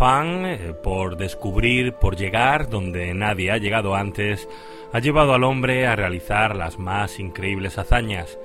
Afán 0.00 0.46
eh, 0.46 0.72
por 0.82 1.18
descubrir, 1.18 1.92
por 1.92 2.16
llegar 2.16 2.70
donde 2.70 3.12
nadie 3.12 3.50
ha 3.50 3.58
llegado 3.58 3.94
antes, 3.94 4.48
ha 4.94 4.98
llevado 4.98 5.34
al 5.34 5.44
hombre 5.44 5.86
a 5.86 5.94
realizar 5.94 6.56
las 6.56 6.78
más 6.78 7.20
increíbles 7.20 7.76
hazañas. 7.76 8.38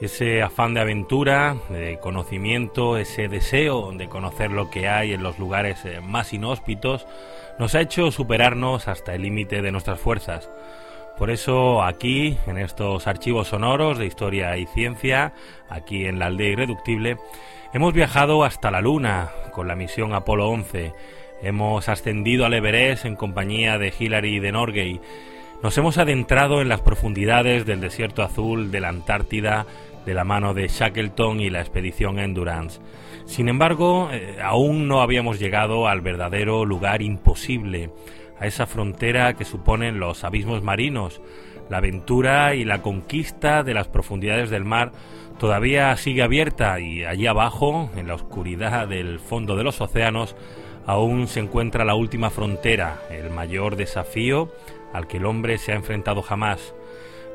Ese 0.00 0.40
afán 0.40 0.72
de 0.72 0.80
aventura, 0.80 1.58
de 1.68 1.98
conocimiento, 2.00 2.96
ese 2.96 3.28
deseo 3.28 3.92
de 3.92 4.08
conocer 4.08 4.50
lo 4.50 4.70
que 4.70 4.88
hay 4.88 5.12
en 5.12 5.22
los 5.22 5.38
lugares 5.38 5.84
eh, 5.84 6.00
más 6.00 6.32
inhóspitos, 6.32 7.06
nos 7.58 7.74
ha 7.74 7.82
hecho 7.82 8.10
superarnos 8.10 8.88
hasta 8.88 9.14
el 9.14 9.24
límite 9.24 9.60
de 9.60 9.72
nuestras 9.72 10.00
fuerzas. 10.00 10.50
Por 11.18 11.30
eso 11.30 11.82
aquí, 11.82 12.38
en 12.46 12.56
estos 12.56 13.06
archivos 13.06 13.48
sonoros 13.48 13.98
de 13.98 14.06
historia 14.06 14.56
y 14.56 14.64
ciencia, 14.64 15.34
aquí 15.68 16.06
en 16.06 16.18
la 16.18 16.26
aldea 16.28 16.52
irreductible, 16.52 17.18
hemos 17.74 17.92
viajado 17.92 18.42
hasta 18.42 18.70
la 18.70 18.80
Luna 18.80 19.30
con 19.54 19.68
la 19.68 19.76
misión 19.76 20.12
Apolo 20.12 20.48
11. 20.50 20.92
Hemos 21.42 21.88
ascendido 21.88 22.44
al 22.44 22.54
Everest 22.54 23.04
en 23.04 23.16
compañía 23.16 23.78
de 23.78 23.92
Hillary 23.98 24.40
de 24.40 24.52
Norgay. 24.52 25.00
Nos 25.62 25.78
hemos 25.78 25.96
adentrado 25.96 26.60
en 26.60 26.68
las 26.68 26.80
profundidades 26.80 27.64
del 27.64 27.80
desierto 27.80 28.22
azul 28.22 28.70
de 28.70 28.80
la 28.80 28.88
Antártida 28.88 29.64
de 30.04 30.12
la 30.12 30.24
mano 30.24 30.52
de 30.52 30.68
Shackleton 30.68 31.40
y 31.40 31.48
la 31.48 31.60
expedición 31.60 32.18
Endurance. 32.18 32.80
Sin 33.24 33.48
embargo, 33.48 34.10
eh, 34.12 34.36
aún 34.42 34.86
no 34.86 35.00
habíamos 35.00 35.38
llegado 35.38 35.88
al 35.88 36.02
verdadero 36.02 36.66
lugar 36.66 37.00
imposible, 37.00 37.90
esa 38.46 38.66
frontera 38.66 39.34
que 39.34 39.44
suponen 39.44 40.00
los 40.00 40.24
abismos 40.24 40.62
marinos. 40.62 41.20
La 41.70 41.78
aventura 41.78 42.54
y 42.54 42.64
la 42.64 42.82
conquista 42.82 43.62
de 43.62 43.74
las 43.74 43.88
profundidades 43.88 44.50
del 44.50 44.64
mar 44.64 44.92
todavía 45.38 45.96
sigue 45.96 46.22
abierta 46.22 46.78
y 46.80 47.04
allí 47.04 47.26
abajo, 47.26 47.90
en 47.96 48.08
la 48.08 48.14
oscuridad 48.14 48.88
del 48.88 49.18
fondo 49.18 49.56
de 49.56 49.64
los 49.64 49.80
océanos, 49.80 50.36
aún 50.86 51.26
se 51.28 51.40
encuentra 51.40 51.84
la 51.84 51.94
última 51.94 52.30
frontera, 52.30 52.98
el 53.10 53.30
mayor 53.30 53.76
desafío 53.76 54.52
al 54.92 55.06
que 55.06 55.16
el 55.16 55.26
hombre 55.26 55.58
se 55.58 55.72
ha 55.72 55.76
enfrentado 55.76 56.22
jamás. 56.22 56.74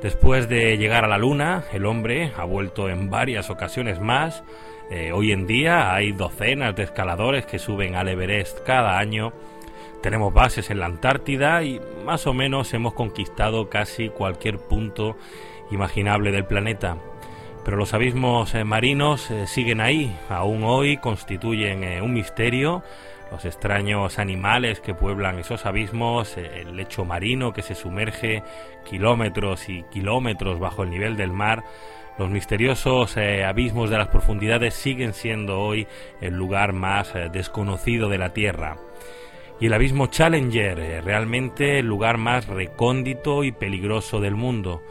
Después 0.01 0.47
de 0.47 0.77
llegar 0.77 1.03
a 1.03 1.09
la 1.09 1.17
Luna, 1.17 1.66
el 1.73 1.85
hombre 1.85 2.31
ha 2.38 2.45
vuelto 2.45 2.88
en 2.88 3.09
varias 3.09 3.49
ocasiones 3.49 3.99
más. 3.99 4.44
Eh, 4.89 5.11
hoy 5.11 5.33
en 5.33 5.45
día 5.45 5.94
hay 5.94 6.13
docenas 6.13 6.75
de 6.75 6.83
escaladores 6.83 7.45
que 7.45 7.59
suben 7.59 7.95
al 7.95 8.07
Everest 8.07 8.59
cada 8.66 8.97
año 8.97 9.33
tenemos 10.02 10.33
bases 10.33 10.69
en 10.69 10.80
la 10.80 10.86
Antártida 10.86 11.64
y 11.64 11.80
más 12.05 12.28
o 12.28 12.33
menos 12.33 12.73
hemos 12.73 12.94
conquistado 12.94 13.69
casi 13.69 14.09
cualquier 14.09 14.58
punto 14.58 15.17
imaginable 15.72 16.31
del 16.31 16.45
planeta. 16.45 16.97
Pero 17.66 17.78
los 17.78 17.94
abismos 17.94 18.56
eh, 18.56 18.64
marinos 18.64 19.30
eh, 19.30 19.45
siguen 19.45 19.81
ahí, 19.81 20.16
aún 20.30 20.64
hoy 20.64 20.97
constituyen 20.97 21.83
eh, 21.83 22.02
un 22.02 22.14
misterio. 22.14 22.83
Los 23.31 23.45
extraños 23.45 24.17
animales 24.17 24.80
que 24.80 24.95
pueblan 24.95 25.38
esos 25.38 25.67
abismos, 25.67 26.35
el 26.35 26.75
lecho 26.75 27.06
marino 27.06 27.53
que 27.53 27.62
se 27.62 27.75
sumerge 27.75 28.41
kilómetros 28.90 29.69
y 29.69 29.84
kilómetros 29.84 30.59
bajo 30.59 30.81
el 30.81 30.90
nivel 30.90 31.16
del 31.16 31.31
mar, 31.31 31.63
los 32.18 32.31
misteriosos 32.31 33.18
abismos 33.18 33.91
de 33.91 34.00
las 34.00 34.07
profundidades 34.07 34.73
siguen 34.73 35.13
siendo 35.13 35.59
hoy 35.59 35.88
el 36.22 36.34
lugar 36.34 36.73
más 36.73 37.13
desconocido 37.31 38.09
de 38.09 38.18
la 38.18 38.34
Tierra 38.34 38.78
y 39.59 39.66
el 39.66 39.74
abismo 39.74 40.08
Challenger, 40.08 41.03
realmente 41.03 41.80
el 41.80 41.86
lugar 41.86 42.18
más 42.18 42.47
recóndito 42.47 43.44
y 43.44 43.52
peligroso 43.52 44.22
del 44.22 44.36
mundo. 44.36 44.81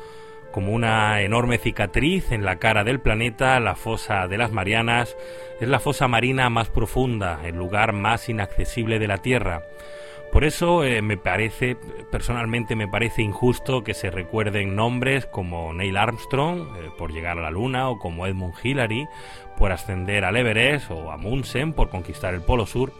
Como 0.53 0.73
una 0.73 1.21
enorme 1.23 1.59
cicatriz 1.59 2.33
en 2.33 2.45
la 2.45 2.57
cara 2.57 2.85
del 2.85 3.01
planeta, 3.01 3.59
la 3.61 3.77
fosa 3.77 4.29
de 4.29 4.39
las 4.39 4.53
Marianas 4.53 5.17
es 5.61 5.69
la 5.69 5.81
fosa 5.81 6.09
marina 6.09 6.51
más 6.51 6.69
profunda, 6.69 7.41
el 7.45 7.57
lugar 7.57 7.93
más 7.93 8.29
inaccesible 8.29 8.99
de 8.99 9.09
la 9.09 9.19
Tierra. 9.19 9.63
Por 10.33 10.45
eso 10.45 10.85
eh, 10.85 11.01
me 11.01 11.17
parece, 11.17 11.77
personalmente 12.11 12.77
me 12.77 12.89
parece 12.89 13.23
injusto 13.23 13.83
que 13.83 13.95
se 13.95 14.11
recuerden 14.11 14.77
nombres 14.77 15.25
como 15.25 15.73
Neil 15.73 15.97
Armstrong 15.97 16.77
eh, 16.77 16.91
por 16.99 17.13
llegar 17.13 17.39
a 17.39 17.43
la 17.43 17.51
Luna 17.51 17.89
o 17.89 17.99
como 17.99 18.27
Edmund 18.27 18.55
Hillary 18.63 19.07
por 19.57 19.73
ascender 19.73 20.27
al 20.27 20.37
Everest 20.37 20.91
o 20.91 21.11
Amundsen 21.11 21.73
por 21.73 21.89
conquistar 21.89 22.35
el 22.35 22.43
Polo 22.43 22.67
Sur 22.67 22.93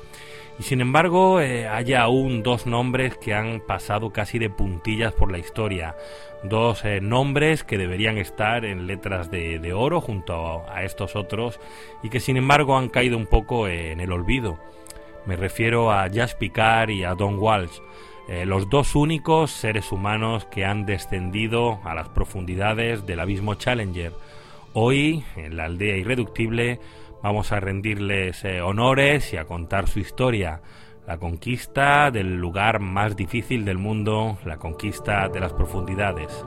y 0.59 0.65
sin 0.65 0.81
embargo, 0.81 1.41
eh, 1.41 1.69
hay 1.69 1.95
aún 1.95 2.43
dos 2.43 2.67
nombres 2.67 3.17
que 3.17 3.33
han 3.33 3.61
pasado 3.61 4.11
casi 4.11 4.41
de 4.41 4.51
puntillas 4.51 5.13
por 5.13 5.31
la 5.31 5.39
historia. 5.39 5.95
Dos 6.43 6.85
eh, 6.85 7.01
nombres 7.01 7.63
que 7.63 7.79
deberían 7.79 8.19
estar 8.19 8.65
en 8.65 8.89
letras 8.89 9.31
de, 9.31 9.73
oro 9.73 10.01
junto 10.01 10.69
a, 10.69 10.83
estos 10.83 11.15
otros 11.15 11.61
y 12.03 12.09
que 12.11 12.19
sin 12.19 12.37
embargo 12.37 12.77
han 12.77 12.89
caído 12.89 13.17
un 13.17 13.27
poco 13.27 13.69
eh, 13.69 13.93
en 13.93 14.01
el 14.01 14.11
olvido. 14.11 14.59
Me 15.27 15.37
refiero 15.37 15.93
a 15.93 16.09
Jas 16.13 16.35
Picard 16.35 16.91
y 16.91 17.05
a 17.05 17.15
Don 17.15 17.39
Walsh, 17.39 17.81
los 18.45 18.69
dos 18.69 18.95
únicos 18.95 19.51
seres 19.51 19.91
humanos 19.91 20.47
que 20.47 20.65
han 20.65 20.85
descendido 20.85 21.81
a 21.85 21.95
las 21.95 22.09
profundidades 22.11 23.07
del 23.07 23.21
abismo 23.21 23.55
Challenger. 23.55 24.13
Hoy, 24.75 25.25
en 25.37 25.57
la 25.57 25.65
aldea 25.65 25.97
irreductible, 25.97 26.79
Vamos 27.23 27.53
a 27.53 27.61
rendirles 27.61 28.45
eh, 28.45 28.61
honores 28.61 29.33
y 29.33 29.37
a 29.37 29.45
contar 29.45 29.89
su 29.89 29.99
historia, 29.99 30.61
la 31.07 31.19
conquista 31.19 32.11
del 32.11 32.37
lugar 32.37 32.81
más 32.81 33.17
difícil 33.17 33.65
del 33.65 33.79
mundo, 33.79 34.39
la 34.45 34.59
conquista 34.59 35.29
de 35.29 35.41
las 35.41 35.53
profundidades. 35.53 36.45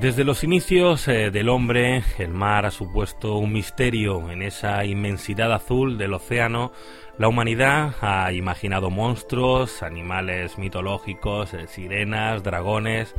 Desde 0.00 0.22
los 0.22 0.44
inicios 0.44 1.08
eh, 1.08 1.32
del 1.32 1.48
hombre, 1.48 2.04
el 2.18 2.28
mar 2.28 2.64
ha 2.66 2.70
supuesto 2.70 3.36
un 3.36 3.52
misterio 3.52 4.30
en 4.30 4.42
esa 4.42 4.84
inmensidad 4.84 5.52
azul 5.52 5.98
del 5.98 6.14
océano. 6.14 6.70
La 7.18 7.26
humanidad 7.26 7.96
ha 8.00 8.32
imaginado 8.32 8.90
monstruos, 8.90 9.82
animales 9.82 10.56
mitológicos, 10.56 11.52
eh, 11.52 11.66
sirenas, 11.66 12.44
dragones, 12.44 13.12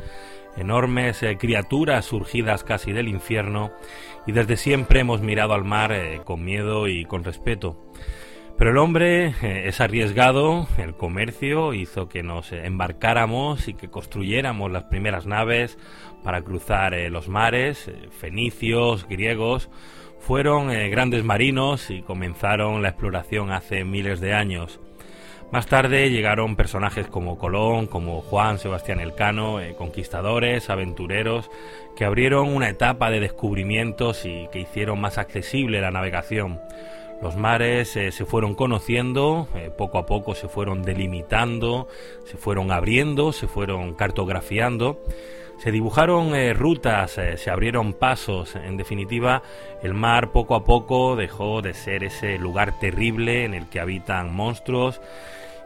enormes 0.56 1.22
eh, 1.22 1.36
criaturas 1.36 2.06
surgidas 2.06 2.64
casi 2.64 2.92
del 2.92 3.08
infierno, 3.08 3.72
y 4.26 4.32
desde 4.32 4.56
siempre 4.56 5.00
hemos 5.00 5.20
mirado 5.20 5.52
al 5.52 5.64
mar 5.64 5.94
con 6.24 6.42
miedo 6.42 6.88
y 6.88 7.04
con 7.04 7.24
respeto. 7.24 7.76
Pero 8.60 8.72
el 8.72 8.76
hombre 8.76 9.32
es 9.66 9.80
arriesgado, 9.80 10.68
el 10.76 10.92
comercio 10.92 11.72
hizo 11.72 12.10
que 12.10 12.22
nos 12.22 12.52
embarcáramos 12.52 13.68
y 13.68 13.72
que 13.72 13.88
construyéramos 13.88 14.70
las 14.70 14.82
primeras 14.82 15.24
naves, 15.24 15.78
para 16.22 16.42
cruzar 16.42 16.92
eh, 16.92 17.08
los 17.08 17.26
mares, 17.26 17.88
eh, 17.88 18.10
fenicios, 18.10 19.08
griegos, 19.08 19.70
fueron 20.18 20.70
eh, 20.70 20.90
grandes 20.90 21.24
marinos 21.24 21.88
y 21.88 22.02
comenzaron 22.02 22.82
la 22.82 22.90
exploración 22.90 23.50
hace 23.50 23.82
miles 23.84 24.20
de 24.20 24.34
años. 24.34 24.78
Más 25.50 25.66
tarde 25.66 26.10
llegaron 26.10 26.54
personajes 26.54 27.06
como 27.06 27.38
Colón, 27.38 27.86
como 27.86 28.20
Juan 28.20 28.58
Sebastián 28.58 29.00
Elcano, 29.00 29.58
conquistadores, 29.78 30.68
aventureros, 30.68 31.50
que 31.96 32.04
abrieron 32.04 32.54
una 32.54 32.68
etapa 32.68 33.10
de 33.10 33.20
descubrimientos 33.20 34.26
y 34.26 34.48
que 34.52 34.60
hicieron 34.60 35.00
más 35.00 35.16
accesible 35.16 35.80
la 35.80 35.90
navegación. 35.90 36.60
Los 37.22 37.36
mares 37.36 37.90
se 37.90 38.24
fueron 38.24 38.54
conociendo, 38.54 39.46
poco 39.76 39.98
a 39.98 40.06
poco 40.06 40.34
se 40.34 40.48
fueron 40.48 40.82
delimitando, 40.82 41.86
se 42.24 42.38
fueron 42.38 42.72
abriendo, 42.72 43.32
se 43.32 43.46
fueron 43.46 43.94
cartografiando 43.94 44.98
se 45.60 45.70
dibujaron 45.70 46.34
eh, 46.34 46.54
rutas, 46.54 47.18
eh, 47.18 47.36
se 47.36 47.50
abrieron 47.50 47.92
pasos, 47.92 48.56
en 48.56 48.78
definitiva, 48.78 49.42
el 49.82 49.92
mar 49.92 50.32
poco 50.32 50.54
a 50.54 50.64
poco 50.64 51.16
dejó 51.16 51.60
de 51.60 51.74
ser 51.74 52.02
ese 52.02 52.38
lugar 52.38 52.78
terrible 52.78 53.44
en 53.44 53.52
el 53.52 53.68
que 53.68 53.78
habitan 53.78 54.34
monstruos 54.34 55.02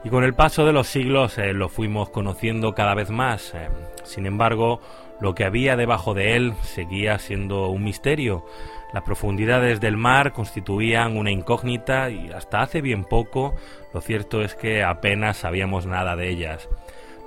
y 0.02 0.08
con 0.08 0.24
el 0.24 0.34
paso 0.34 0.66
de 0.66 0.72
los 0.72 0.88
siglos 0.88 1.38
eh, 1.38 1.52
lo 1.52 1.68
fuimos 1.68 2.10
conociendo 2.10 2.74
cada 2.74 2.94
vez 2.94 3.10
más. 3.10 3.54
sin 4.02 4.26
embargo, 4.26 4.80
lo 5.20 5.36
que 5.36 5.44
había 5.44 5.76
debajo 5.76 6.12
de 6.12 6.34
él 6.34 6.54
seguía 6.62 7.20
siendo 7.20 7.68
un 7.68 7.84
misterio. 7.84 8.44
Las 8.94 9.02
profundidades 9.02 9.80
del 9.80 9.96
mar 9.96 10.32
constituían 10.32 11.16
una 11.16 11.32
incógnita 11.32 12.10
y 12.10 12.30
hasta 12.30 12.62
hace 12.62 12.80
bien 12.80 13.02
poco 13.02 13.56
lo 13.92 14.00
cierto 14.00 14.40
es 14.40 14.54
que 14.54 14.84
apenas 14.84 15.38
sabíamos 15.38 15.84
nada 15.84 16.14
de 16.14 16.30
ellas. 16.30 16.68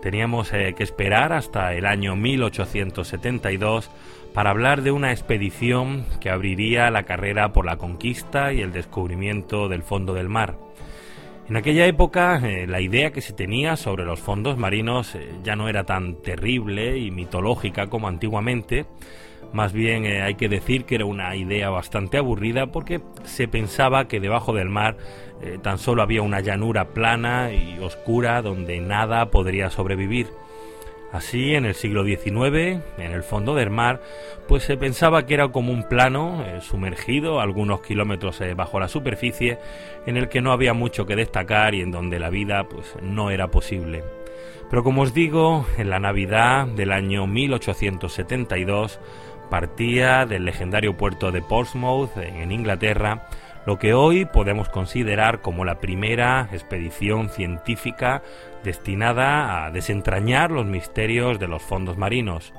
Teníamos 0.01 0.53
eh, 0.53 0.75
que 0.77 0.83
esperar 0.83 1.33
hasta 1.33 1.73
el 1.73 1.85
año 1.85 2.15
1872 2.15 3.91
para 4.33 4.51
hablar 4.51 4.81
de 4.81 4.91
una 4.91 5.11
expedición 5.11 6.05
que 6.21 6.29
abriría 6.29 6.89
la 6.89 7.03
carrera 7.03 7.51
por 7.51 7.65
la 7.65 7.75
conquista 7.75 8.53
y 8.53 8.61
el 8.61 8.71
descubrimiento 8.71 9.67
del 9.67 9.83
fondo 9.83 10.13
del 10.13 10.29
mar. 10.29 10.66
En 11.49 11.55
aquella 11.55 11.85
época 11.85 12.41
eh, 12.43 12.67
la 12.67 12.81
idea 12.81 13.11
que 13.11 13.21
se 13.21 13.31
tenía 13.31 13.77
sobre 13.77 14.03
los 14.03 14.19
fondos 14.19 14.57
marinos 14.57 15.15
eh, 15.15 15.31
ya 15.43 15.55
no 15.55 15.69
era 15.69 15.85
tan 15.85 16.21
terrible 16.21 16.97
y 16.97 17.09
mitológica 17.09 17.87
como 17.87 18.09
antiguamente, 18.09 18.85
más 19.53 19.71
bien 19.71 20.05
eh, 20.05 20.21
hay 20.21 20.35
que 20.35 20.49
decir 20.49 20.83
que 20.83 20.95
era 20.95 21.05
una 21.05 21.37
idea 21.37 21.69
bastante 21.69 22.17
aburrida 22.17 22.67
porque 22.67 22.99
se 23.23 23.47
pensaba 23.47 24.09
que 24.09 24.19
debajo 24.19 24.53
del 24.53 24.67
mar 24.67 24.97
tan 25.61 25.77
solo 25.77 26.01
había 26.01 26.23
una 26.23 26.41
llanura 26.41 26.89
plana 26.95 27.53
y 27.53 27.77
oscura 27.79 28.41
donde 28.41 28.79
nada 28.79 29.29
podría 29.29 29.69
sobrevivir. 29.69 30.27
Así, 31.11 31.55
en 31.55 31.65
el 31.65 31.73
siglo 31.73 32.03
XIX, 32.03 32.81
en 32.97 33.11
el 33.13 33.23
fondo 33.23 33.55
del 33.55 33.69
mar, 33.69 34.01
pues 34.47 34.63
se 34.63 34.75
pensaba 34.75 35.25
que 35.25 35.35
era 35.35 35.47
como 35.47 35.71
un 35.71 35.83
plano 35.83 36.43
eh, 36.45 36.59
sumergido 36.61 37.39
algunos 37.39 37.81
kilómetros 37.81 38.41
eh, 38.41 38.53
bajo 38.53 38.79
la 38.79 38.89
superficie, 38.89 39.57
en 40.05 40.17
el 40.17 40.27
que 40.27 40.41
no 40.41 40.51
había 40.51 40.73
mucho 40.73 41.05
que 41.05 41.15
destacar 41.15 41.75
y 41.75 41.81
en 41.81 41.91
donde 41.91 42.19
la 42.19 42.29
vida 42.29 42.65
pues 42.65 42.93
no 43.01 43.31
era 43.31 43.47
posible. 43.47 44.03
Pero 44.69 44.83
como 44.83 45.03
os 45.03 45.13
digo, 45.13 45.65
en 45.77 45.89
la 45.89 45.99
Navidad 45.99 46.67
del 46.67 46.91
año 46.91 47.25
1872 47.25 48.99
partía 49.49 50.25
del 50.25 50.43
legendario 50.43 50.97
puerto 50.97 51.31
de 51.31 51.41
Portsmouth 51.41 52.17
en 52.17 52.51
Inglaterra 52.51 53.29
lo 53.67 53.77
que 53.77 53.93
hoy 53.93 54.23
podemos 54.23 54.69
considerar 54.69 55.41
como 55.41 55.65
la 55.65 55.81
primera 55.81 56.47
expedición 56.53 57.27
científica 57.27 58.23
destinada 58.63 59.65
a 59.65 59.71
desentrañar 59.71 60.51
los 60.51 60.65
misterios 60.65 61.39
de 61.39 61.47
los 61.47 61.61
fondos 61.61 61.97
marinos. 61.97 62.53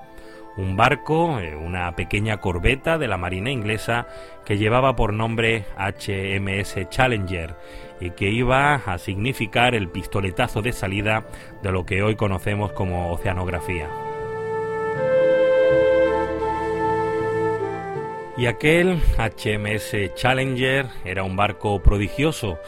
Un 0.57 0.77
barco, 0.77 1.39
eh, 1.39 1.55
una 1.55 1.95
pequeña 1.95 2.39
corbeta 2.39 2.99
de 2.99 3.07
la 3.07 3.17
Marina 3.17 3.51
inglesa 3.51 4.09
que 4.45 4.59
llevaba 4.59 4.97
por 4.97 5.13
nombre 5.13 5.67
HMS 5.77 6.89
Challenger 6.89 7.55
y 8.01 8.11
que 8.11 8.31
iba 8.31 8.75
a 8.75 8.99
significar 8.99 9.77
el 9.77 9.89
pistoletazo 9.89 10.61
de 10.61 10.73
salida 10.73 11.25
de 11.63 11.71
lo 11.71 11.87
que 11.87 12.03
hoy 12.03 12.17
conocemos 12.17 12.73
como 12.73 13.13
oceanografía. 13.13 13.89
Y 18.39 18.47
aquel 18.47 19.01
HMS 19.17 20.15
Challenger 20.15 20.87
era 21.05 21.25
un 21.25 21.35
barco 21.35 21.83
prodigioso. 21.83 22.61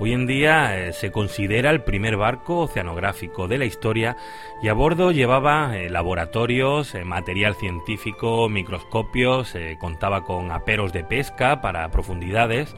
Hoy 0.00 0.12
en 0.12 0.26
día 0.26 0.76
eh, 0.76 0.92
se 0.92 1.12
considera 1.12 1.70
el 1.70 1.82
primer 1.82 2.16
barco 2.16 2.58
oceanográfico 2.62 3.46
de 3.46 3.58
la 3.58 3.64
historia 3.64 4.16
y 4.60 4.66
a 4.66 4.72
bordo 4.72 5.12
llevaba 5.12 5.78
eh, 5.78 5.88
laboratorios, 5.88 6.96
eh, 6.96 7.04
material 7.04 7.54
científico, 7.54 8.48
microscopios, 8.48 9.54
contaba 9.78 10.24
con 10.24 10.50
aperos 10.50 10.92
de 10.92 11.04
pesca 11.04 11.60
para 11.60 11.88
profundidades. 11.90 12.74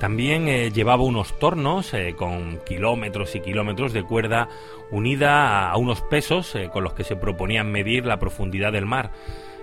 También 0.00 0.72
llevaba 0.72 1.02
unos 1.02 1.38
tornos 1.38 1.92
con 2.16 2.58
kilómetros 2.66 3.34
y 3.36 3.40
kilómetros 3.40 3.92
de 3.92 4.02
cuerda 4.02 4.48
unida 4.90 5.70
a 5.70 5.76
unos 5.76 6.00
pesos 6.02 6.54
con 6.72 6.82
los 6.82 6.94
que 6.94 7.04
se 7.04 7.16
proponían 7.16 7.70
medir 7.70 8.04
la 8.04 8.18
profundidad 8.18 8.72
del 8.72 8.86
mar. 8.86 9.12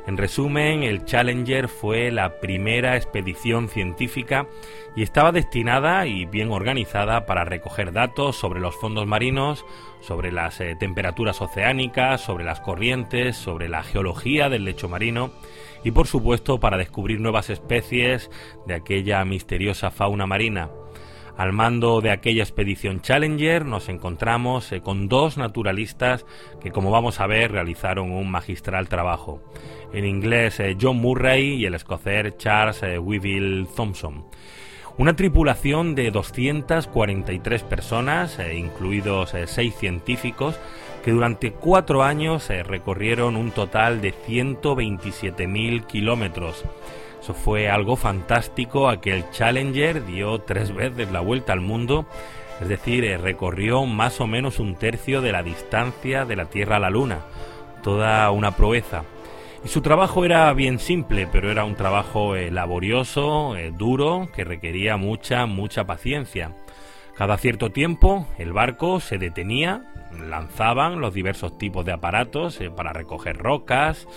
En 0.08 0.18
resumen, 0.18 0.82
el 0.82 1.06
Challenger 1.06 1.68
fue 1.68 2.10
la 2.10 2.40
primera 2.40 2.96
expedición 2.96 3.70
científica 3.70 4.48
y 4.96 5.04
estaba 5.04 5.32
destinada 5.32 6.08
y 6.08 6.26
bien 6.26 6.52
organizada 6.52 7.28
para 7.28 7.46
recoger 7.46 7.92
datos 7.92 8.36
sobre 8.36 8.60
los 8.60 8.76
fondos 8.76 9.06
marinos, 9.06 9.64
sobre 10.00 10.32
las 10.32 10.60
eh, 10.60 10.76
temperaturas 10.80 11.40
oceánicas, 11.42 12.22
sobre 12.22 12.44
las 12.44 12.62
corrientes, 12.62 13.38
sobre 13.38 13.70
la 13.70 13.84
geología 13.84 14.50
del 14.50 14.66
lecho 14.66 14.90
marino 14.90 15.32
y 15.84 15.92
por 15.92 16.08
supuesto 16.08 16.60
para 16.60 16.78
descubrir 16.78 17.20
nuevas 17.20 17.52
especies 17.52 18.32
de 18.66 18.74
aquella 18.74 19.24
misteriosa 19.24 19.92
fauna 19.92 20.26
marina. 20.26 20.70
Al 21.38 21.54
mando 21.54 22.02
de 22.02 22.12
aquella 22.12 22.44
expedición 22.44 23.02
Challenger 23.02 23.66
nos 23.66 23.90
encontramos 23.90 24.72
eh, 24.72 24.82
con 24.82 25.08
dos 25.08 25.38
naturalistas 25.38 26.26
que, 26.60 26.72
como 26.72 26.92
vamos 26.92 27.20
a 27.20 27.28
ver, 27.28 27.52
realizaron 27.52 28.12
un 28.12 28.30
magistral 28.30 28.90
trabajo. 28.90 29.42
En 29.94 30.06
inglés 30.06 30.60
eh, 30.60 30.78
John 30.80 30.98
Murray 30.98 31.56
y 31.56 31.66
el 31.66 31.76
escocés 31.76 32.38
Charles 32.38 32.84
eh, 32.84 32.98
Weevil 32.98 33.68
Thompson. 33.76 34.26
Una 34.98 35.16
tripulación 35.16 35.96
de 35.96 36.12
243 36.12 37.64
personas, 37.64 38.38
incluidos 38.54 39.34
seis 39.46 39.74
científicos, 39.76 40.60
que 41.04 41.12
durante 41.12 41.54
cuatro 41.54 42.04
años 42.04 42.50
recorrieron 42.50 43.38
un 43.38 43.52
total 43.52 44.02
de 44.02 44.14
127.000 44.14 45.86
kilómetros 45.88 46.66
eso 47.22 47.36
fue 47.36 47.70
algo 47.70 47.96
fantástico, 47.96 48.90
aquel 48.90 49.30
Challenger 49.30 50.04
dio 50.08 50.40
tres 50.40 50.74
veces 50.74 51.12
la 51.12 51.20
vuelta 51.20 51.54
al 51.54 51.62
mundo, 51.62 52.08
es 52.60 52.68
decir, 52.68 53.06
eh, 53.06 53.20
recorrió 53.20 53.86
más 53.86 54.20
o 54.22 54.26
menos 54.26 54.60
un 54.60 54.74
tercio 54.74 55.22
de 55.22 55.32
la 55.32 55.44
distancia 55.44 56.26
de 56.26 56.36
la 56.36 56.46
Tierra 56.46 56.78
a 56.78 56.80
la 56.80 56.90
Luna, 56.90 57.20
toda 57.84 58.32
una 58.32 58.56
proeza. 58.56 59.04
Y 59.64 59.68
su 59.68 59.82
trabajo 59.82 60.26
era 60.26 60.52
bien 60.54 60.80
simple, 60.80 61.28
pero 61.32 61.52
era 61.52 61.66
un 61.66 61.76
trabajo 61.76 62.36
eh, 62.36 62.52
laborioso, 62.52 63.56
eh, 63.56 63.72
duro, 63.72 64.30
que 64.36 64.44
requería 64.44 64.98
mucha, 64.98 65.46
mucha 65.46 65.86
paciencia. 65.86 66.56
Cada 67.16 67.38
cierto 67.38 67.72
tiempo 67.72 68.26
el 68.40 68.54
barco 68.54 69.00
se 69.00 69.18
detenía, 69.18 69.84
lanzaban 70.28 71.00
los 71.00 71.14
diversos 71.14 71.58
tipos 71.58 71.86
de 71.86 71.92
aparatos 71.92 72.60
para 72.76 72.94
recoger 72.94 73.38
rocas, 73.38 74.08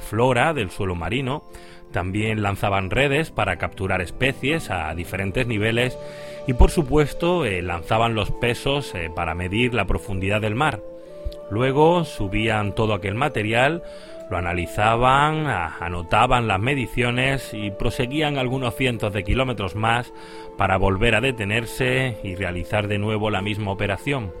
flora 0.00 0.52
del 0.52 0.70
suelo 0.70 0.94
marino, 0.94 1.44
también 1.92 2.42
lanzaban 2.42 2.90
redes 2.90 3.30
para 3.30 3.56
capturar 3.56 4.00
especies 4.02 4.70
a 4.70 4.94
diferentes 4.94 5.46
niveles 5.46 5.98
y 6.46 6.52
por 6.52 6.70
supuesto 6.70 7.44
eh, 7.44 7.62
lanzaban 7.62 8.14
los 8.14 8.30
pesos 8.30 8.94
eh, 8.94 9.10
para 9.14 9.34
medir 9.34 9.74
la 9.74 9.86
profundidad 9.86 10.40
del 10.40 10.54
mar. 10.54 10.80
Luego 11.50 12.04
subían 12.04 12.74
todo 12.74 12.92
aquel 12.92 13.14
material, 13.14 13.82
lo 14.30 14.36
analizaban, 14.36 15.46
anotaban 15.46 16.48
las 16.48 16.60
mediciones 16.60 17.52
y 17.52 17.70
proseguían 17.70 18.38
algunos 18.38 18.74
cientos 18.76 19.12
de 19.12 19.24
kilómetros 19.24 19.74
más 19.74 20.12
para 20.56 20.76
volver 20.76 21.14
a 21.14 21.20
detenerse 21.20 22.18
y 22.22 22.34
realizar 22.34 22.88
de 22.88 22.98
nuevo 22.98 23.30
la 23.30 23.42
misma 23.42 23.70
operación. 23.70 24.32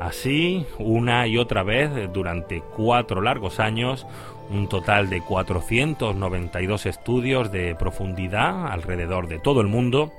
Así, 0.00 0.66
una 0.78 1.26
y 1.26 1.38
otra 1.38 1.62
vez, 1.62 1.90
durante 2.12 2.60
cuatro 2.60 3.22
largos 3.22 3.60
años, 3.60 4.06
un 4.50 4.68
total 4.68 5.08
de 5.08 5.20
492 5.20 6.86
estudios 6.86 7.52
de 7.52 7.74
profundidad 7.74 8.66
alrededor 8.66 9.28
de 9.28 9.38
todo 9.38 9.60
el 9.60 9.68
mundo, 9.68 10.12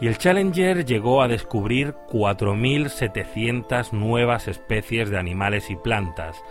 y 0.00 0.08
el 0.08 0.18
Challenger 0.18 0.84
llegó 0.84 1.22
a 1.22 1.28
descubrir 1.28 1.94
4.700 2.10 3.92
nuevas 3.92 4.46
especies 4.48 5.08
de 5.08 5.18
animales 5.18 5.70
y 5.70 5.76
plantas, 5.76 6.42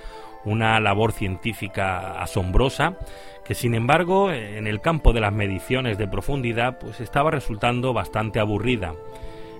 una 0.45 0.79
labor 0.79 1.11
científica 1.11 2.21
asombrosa 2.21 2.97
que 3.43 3.53
sin 3.53 3.75
embargo 3.75 4.31
en 4.31 4.67
el 4.67 4.81
campo 4.81 5.13
de 5.13 5.21
las 5.21 5.33
mediciones 5.33 5.97
de 5.97 6.07
profundidad 6.07 6.79
pues 6.79 7.01
estaba 7.01 7.31
resultando 7.31 7.93
bastante 7.93 8.39
aburrida 8.39 8.93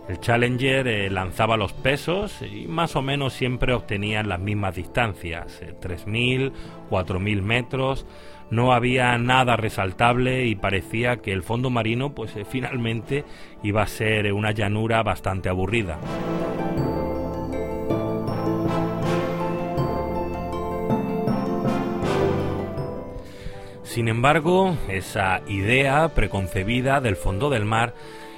el 0.07 0.19
Challenger 0.19 0.87
eh, 0.87 1.09
lanzaba 1.09 1.57
los 1.57 1.73
pesos 1.73 2.41
y 2.43 2.67
más 2.67 2.95
o 2.95 3.01
menos 3.01 3.33
siempre 3.33 3.73
obtenían 3.73 4.29
las 4.29 4.39
mismas 4.39 4.75
distancias, 4.75 5.61
3.000, 5.81 6.47
eh, 6.47 6.51
4.000 6.91 7.41
metros. 7.41 8.05
No 8.51 8.73
había 8.73 9.17
nada 9.17 9.55
resaltable 9.55 10.45
y 10.45 10.55
parecía 10.55 11.17
que 11.17 11.33
el 11.33 11.41
fondo 11.41 11.71
marino 11.71 12.13
pues 12.13 12.35
eh, 12.35 12.45
finalmente 12.45 13.25
iba 13.63 13.81
a 13.81 13.87
ser 13.87 14.31
una 14.31 14.51
llanura 14.51 15.01
bastante 15.01 15.49
aburrida. 15.49 15.97
Sin 23.95 24.09
embargo, 24.09 24.75
esa 24.89 25.39
idea 25.47 26.09
preconcebida 26.09 26.99
del 26.99 27.15
fondo 27.15 27.49
del 27.49 27.63
mar 27.63 27.93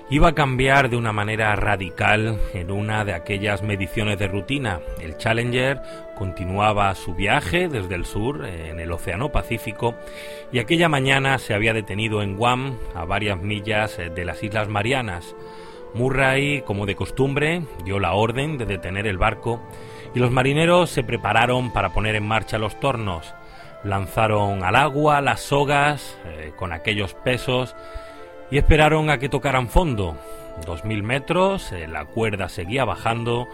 iba 0.08 0.28
a 0.28 0.36
cambiar 0.36 0.88
de 0.88 0.98
una 0.98 1.14
manera 1.14 1.56
radical 1.56 2.40
en 2.54 2.70
una 2.70 3.04
de 3.06 3.16
aquellas 3.16 3.64
mediciones 3.64 4.20
de 4.20 4.28
rutina. 4.28 4.82
El 5.02 5.18
Challenger 5.18 5.82
continuaba 6.16 6.94
su 6.94 7.16
viaje 7.16 7.70
desde 7.70 7.96
el 7.96 8.06
sur, 8.06 8.46
en 8.46 8.80
el 8.80 8.92
Océano 8.92 9.32
Pacífico, 9.32 9.96
y 10.52 10.60
aquella 10.60 10.90
mañana 10.90 11.40
se 11.40 11.56
había 11.56 11.74
detenido 11.74 12.22
en 12.22 12.38
Guam, 12.38 12.78
a 12.94 13.06
varias 13.06 13.42
millas 13.42 13.98
de 13.98 14.26
las 14.26 14.44
Islas 14.44 14.68
Marianas. 14.68 15.36
Murray, 15.96 16.62
como 16.68 16.86
de 16.86 16.96
costumbre, 16.96 17.64
dio 17.84 17.98
la 17.98 18.14
orden 18.14 18.60
de 18.60 18.68
detener 18.68 19.08
el 19.08 19.18
barco 19.18 19.60
y 20.14 20.20
los 20.20 20.30
marineros 20.30 20.92
se 20.92 21.04
prepararon 21.04 21.74
para 21.74 21.94
poner 21.94 22.14
en 22.14 22.28
marcha 22.28 22.60
los 22.60 22.80
tornos. 22.80 23.34
Lanzaron 23.84 24.64
al 24.64 24.76
agua 24.76 25.22
las 25.22 25.42
sogas 25.42 26.18
eh, 26.26 26.52
con 26.56 26.74
aquellos 26.74 27.14
pesos 27.14 27.76
y 28.50 28.58
esperaron 28.58 29.10
a 29.10 29.20
que 29.20 29.30
tocaran 29.30 29.70
fondo. 29.70 30.18
Dos 30.66 30.84
mil 30.84 31.04
metros, 31.04 31.72
eh, 31.72 31.88
la 31.88 32.06
cuerda 32.06 32.50
seguía 32.50 32.86
bajando, 32.86 33.48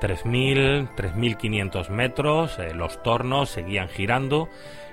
3.000, 0.00 0.94
3.500 0.96 1.88
metros, 1.88 2.58
eh, 2.58 2.74
los 2.74 3.02
tornos 3.02 3.50
seguían 3.50 3.88
girando 3.88 4.48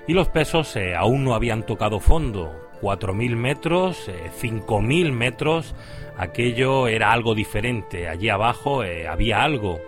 y 0.06 0.14
los 0.14 0.28
pesos 0.28 0.76
aún 0.96 1.24
no 1.24 1.34
habían 1.34 1.64
tocado 1.64 2.00
fondo. 2.00 2.62
4.000 2.82 3.36
metros, 3.36 4.08
5.000 4.40 5.10
metros, 5.10 5.74
aquello 6.16 6.88
era 6.88 7.10
algo 7.10 7.34
diferente. 7.34 8.06
Allí 8.08 8.28
abajo 8.28 8.82
había 9.08 9.42
algo. 9.42 9.80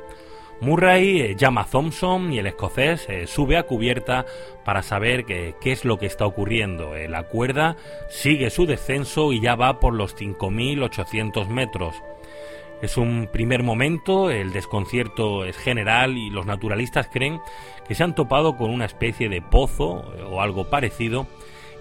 Murray 0.60 1.34
llama 1.36 1.62
a 1.62 1.66
Thompson 1.66 2.32
y 2.32 2.38
el 2.38 2.46
escocés 2.46 3.06
sube 3.26 3.56
a 3.56 3.62
cubierta 3.62 4.26
para 4.64 4.82
saber 4.82 5.24
qué 5.24 5.54
es 5.62 5.84
lo 5.84 5.98
que 5.98 6.06
está 6.06 6.26
ocurriendo. 6.26 6.94
la 7.08 7.24
cuerda 7.24 7.76
sigue 8.08 8.50
su 8.50 8.66
descenso 8.66 9.32
y 9.32 9.40
ya 9.40 9.54
va 9.54 9.78
por 9.80 9.94
los 9.94 10.16
5.800 10.16 11.48
metros. 11.48 11.94
Es 12.80 12.96
un 12.96 13.28
primer 13.32 13.64
momento, 13.64 14.30
el 14.30 14.52
desconcierto 14.52 15.44
es 15.44 15.56
general 15.56 16.16
y 16.16 16.30
los 16.30 16.46
naturalistas 16.46 17.08
creen 17.08 17.40
que 17.88 17.96
se 17.96 18.04
han 18.04 18.14
topado 18.14 18.56
con 18.56 18.70
una 18.70 18.84
especie 18.84 19.28
de 19.28 19.42
pozo 19.42 20.12
eh, 20.16 20.22
o 20.22 20.40
algo 20.40 20.70
parecido 20.70 21.26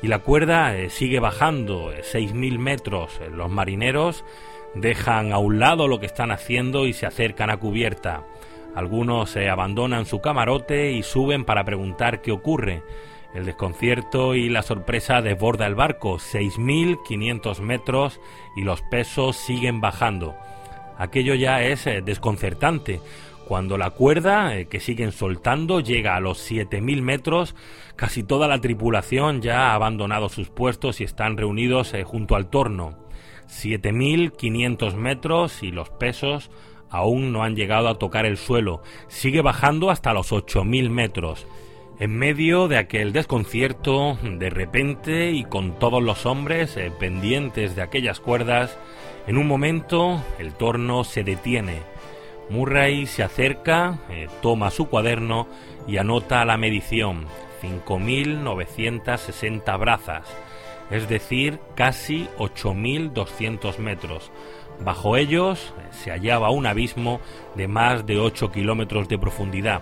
y 0.02 0.08
la 0.08 0.20
cuerda 0.20 0.76
eh, 0.76 0.90
sigue 0.90 1.20
bajando 1.20 1.92
6.000 1.92 2.56
eh, 2.56 2.58
metros. 2.58 3.20
Los 3.32 3.52
marineros 3.52 4.26
dejan 4.74 5.34
a 5.34 5.38
un 5.38 5.60
lado 5.60 5.88
lo 5.88 6.00
que 6.00 6.08
están 6.08 6.32
haciendo 6.32 6.88
y 6.88 6.94
se 6.94 7.06
acercan 7.06 7.52
a 7.52 7.58
cubierta. 7.58 8.24
Algunos 8.78 9.36
abandonan 9.36 10.06
su 10.06 10.22
camarote 10.22 10.92
y 10.92 11.04
suben 11.04 11.46
para 11.46 11.66
preguntar 11.66 12.22
qué 12.22 12.32
ocurre. 12.32 12.84
El 13.34 13.46
desconcierto 13.46 14.36
y 14.36 14.50
la 14.50 14.62
sorpresa 14.62 15.22
desborda 15.22 15.66
el 15.66 15.76
barco, 15.76 16.18
6.500 16.18 17.60
metros 17.60 18.22
y 18.56 18.62
los 18.62 18.82
pesos 18.84 19.36
siguen 19.36 19.82
bajando 19.82 20.36
aquello 20.98 21.36
ya 21.36 21.62
es 21.62 21.88
eh, 21.88 22.02
desconcertante. 22.02 23.00
Cuando 23.48 23.78
la 23.78 23.92
cuerda 23.92 24.58
eh, 24.58 24.66
que 24.66 24.80
siguen 24.80 25.12
soltando 25.12 25.80
llega 25.80 26.16
a 26.16 26.20
los 26.20 26.52
7.000 26.52 27.02
metros, 27.02 27.56
casi 27.96 28.24
toda 28.24 28.48
la 28.48 28.60
tripulación 28.60 29.42
ya 29.42 29.70
ha 29.70 29.76
abandonado 29.76 30.28
sus 30.30 30.50
puestos 30.50 31.00
y 31.00 31.06
están 31.06 31.38
reunidos 31.38 31.94
eh, 31.94 32.04
junto 32.04 32.36
al 32.36 32.50
torno. 32.50 32.98
7.500 33.48 34.96
metros 34.96 35.64
y 35.64 35.72
los 35.72 35.90
pesos 35.90 36.52
aún 36.90 37.32
no 37.32 37.44
han 37.44 37.56
llegado 37.56 37.88
a 37.88 38.00
tocar 38.00 38.26
el 38.26 38.38
suelo. 38.38 38.82
Sigue 39.08 39.42
bajando 39.42 39.90
hasta 39.90 40.14
los 40.14 40.32
8.000 40.32 40.90
metros. 40.90 41.48
En 42.00 42.16
medio 42.16 42.68
de 42.68 42.78
aquel 42.78 43.12
desconcierto, 43.12 44.20
de 44.22 44.52
repente 44.52 45.32
y 45.32 45.44
con 45.44 45.80
todos 45.80 46.04
los 46.04 46.28
hombres 46.28 46.78
pendientes 47.00 47.76
de 47.76 47.82
aquellas 47.82 48.20
cuerdas, 48.20 48.78
en 49.26 49.38
un 49.38 49.48
momento 49.48 50.24
el 50.38 50.54
torno 50.54 51.04
se 51.04 51.24
detiene. 51.24 51.82
Murray 52.50 53.08
se 53.08 53.24
acerca, 53.24 54.00
eh, 54.10 54.28
toma 54.42 54.72
su 54.72 54.88
cuaderno 54.88 55.48
y 55.88 55.98
anota 55.98 56.46
la 56.46 56.56
medición, 56.58 57.26
5.960 57.62 59.80
brazas, 59.80 60.26
es 60.90 61.10
decir, 61.10 61.60
casi 61.76 62.30
8.200 62.38 63.78
metros. 63.80 64.32
Bajo 64.84 65.18
ellos 65.18 65.74
se 65.92 66.12
hallaba 66.12 66.50
un 66.50 66.66
abismo 66.66 67.20
de 67.56 67.68
más 67.68 68.06
de 68.06 68.20
8 68.20 68.52
kilómetros 68.52 69.10
de 69.10 69.18
profundidad. 69.18 69.82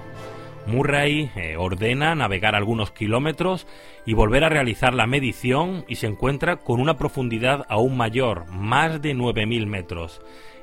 Murray 0.67 1.29
eh, 1.35 1.57
ordena 1.57 2.15
navegar 2.15 2.55
algunos 2.55 2.91
kilómetros 2.91 3.67
y 4.05 4.13
volver 4.13 4.43
a 4.43 4.49
realizar 4.49 4.93
la 4.93 5.05
medición 5.05 5.85
y 5.87 5.95
se 5.95 6.07
encuentra 6.07 6.57
con 6.57 6.79
una 6.79 6.97
profundidad 6.97 7.65
aún 7.69 7.97
mayor, 7.97 8.47
más 8.47 9.01
de 9.01 9.15
9.000 9.15 9.67
metros. 9.67 10.21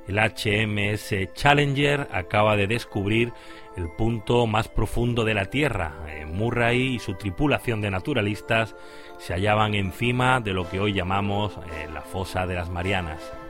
El 0.09 0.19
HMS 0.19 1.33
Challenger 1.35 2.09
acaba 2.11 2.57
de 2.57 2.67
descubrir 2.67 3.33
el 3.77 3.89
punto 3.89 4.49
más 4.49 4.67
profundo 4.67 5.25
de 5.25 5.35
la 5.35 5.47
Tierra. 5.47 5.95
Eh, 6.09 6.27
Murray 6.27 6.97
y 6.97 6.99
su 6.99 7.15
tripulación 7.15 7.81
de 7.81 7.91
naturalistas 7.93 8.75
se 9.19 9.35
hallaban 9.35 9.75
encima 9.75 10.41
de 10.41 10.53
lo 10.53 10.69
que 10.69 10.81
hoy 10.81 10.93
llamamos 10.93 11.57
eh, 11.57 11.89
la 11.93 12.03
fosa 12.03 12.47
de 12.47 12.55
las 12.55 12.69
Marianas. 12.69 13.42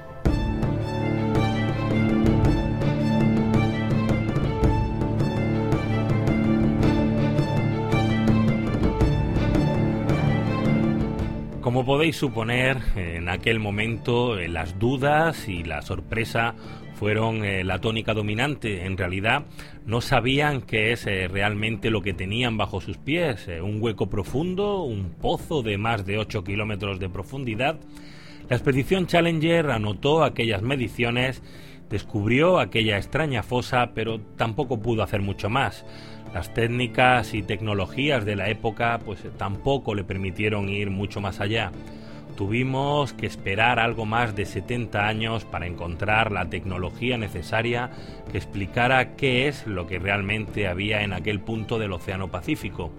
Como 11.62 11.86
podéis 11.86 12.16
suponer, 12.16 12.78
en 12.96 13.28
aquel 13.28 13.60
momento 13.60 14.36
eh, 14.36 14.48
las 14.48 14.80
dudas 14.80 15.46
y 15.48 15.62
la 15.62 15.80
sorpresa 15.80 16.56
fueron 16.96 17.44
eh, 17.44 17.62
la 17.62 17.80
tónica 17.80 18.14
dominante. 18.14 18.84
En 18.84 18.96
realidad 18.96 19.44
no 19.86 20.00
sabían 20.00 20.62
qué 20.62 20.90
es 20.90 21.06
eh, 21.06 21.28
realmente 21.28 21.90
lo 21.90 22.02
que 22.02 22.14
tenían 22.14 22.56
bajo 22.56 22.80
sus 22.80 22.98
pies. 22.98 23.46
un 23.62 23.80
hueco 23.80 24.10
profundo, 24.10 24.82
un 24.82 25.10
pozo 25.10 25.62
de 25.62 25.78
más 25.78 26.04
de 26.04 26.18
8 26.18 26.42
kilómetros 26.42 26.98
de 26.98 27.08
profundidad. 27.08 27.78
La 28.48 28.56
expedición 28.56 29.06
Challenger 29.06 29.70
anotó 29.70 30.24
aquellas 30.24 30.62
mediciones, 30.62 31.44
descubrió 31.88 32.58
aquella 32.58 32.96
extraña 32.96 33.44
fosa, 33.44 33.92
pero 33.94 34.20
tampoco 34.36 34.82
pudo 34.82 35.04
hacer 35.04 35.22
mucho 35.22 35.48
más. 35.48 35.86
Las 36.34 36.54
técnicas 36.54 37.34
y 37.34 37.42
tecnologías 37.42 38.24
de 38.24 38.36
la 38.36 38.48
época 38.48 38.98
pues 39.04 39.20
tampoco 39.36 39.94
le 39.94 40.04
permitieron 40.04 40.68
ir 40.68 40.90
mucho 40.90 41.20
más 41.20 41.40
allá. 41.40 41.72
Tuvimos 42.36 43.12
que 43.12 43.26
esperar 43.26 43.78
algo 43.78 44.06
más 44.06 44.34
de 44.34 44.46
70 44.46 45.06
años 45.06 45.44
para 45.44 45.66
encontrar 45.66 46.32
la 46.32 46.48
tecnología 46.48 47.18
necesaria 47.18 47.90
que 48.30 48.38
explicara 48.38 49.14
qué 49.16 49.48
es 49.48 49.66
lo 49.66 49.86
que 49.86 49.98
realmente 49.98 50.66
había 50.66 51.02
en 51.02 51.12
aquel 51.12 51.40
punto 51.40 51.78
del 51.78 51.92
Océano 51.92 52.28
Pacífico. 52.28 52.90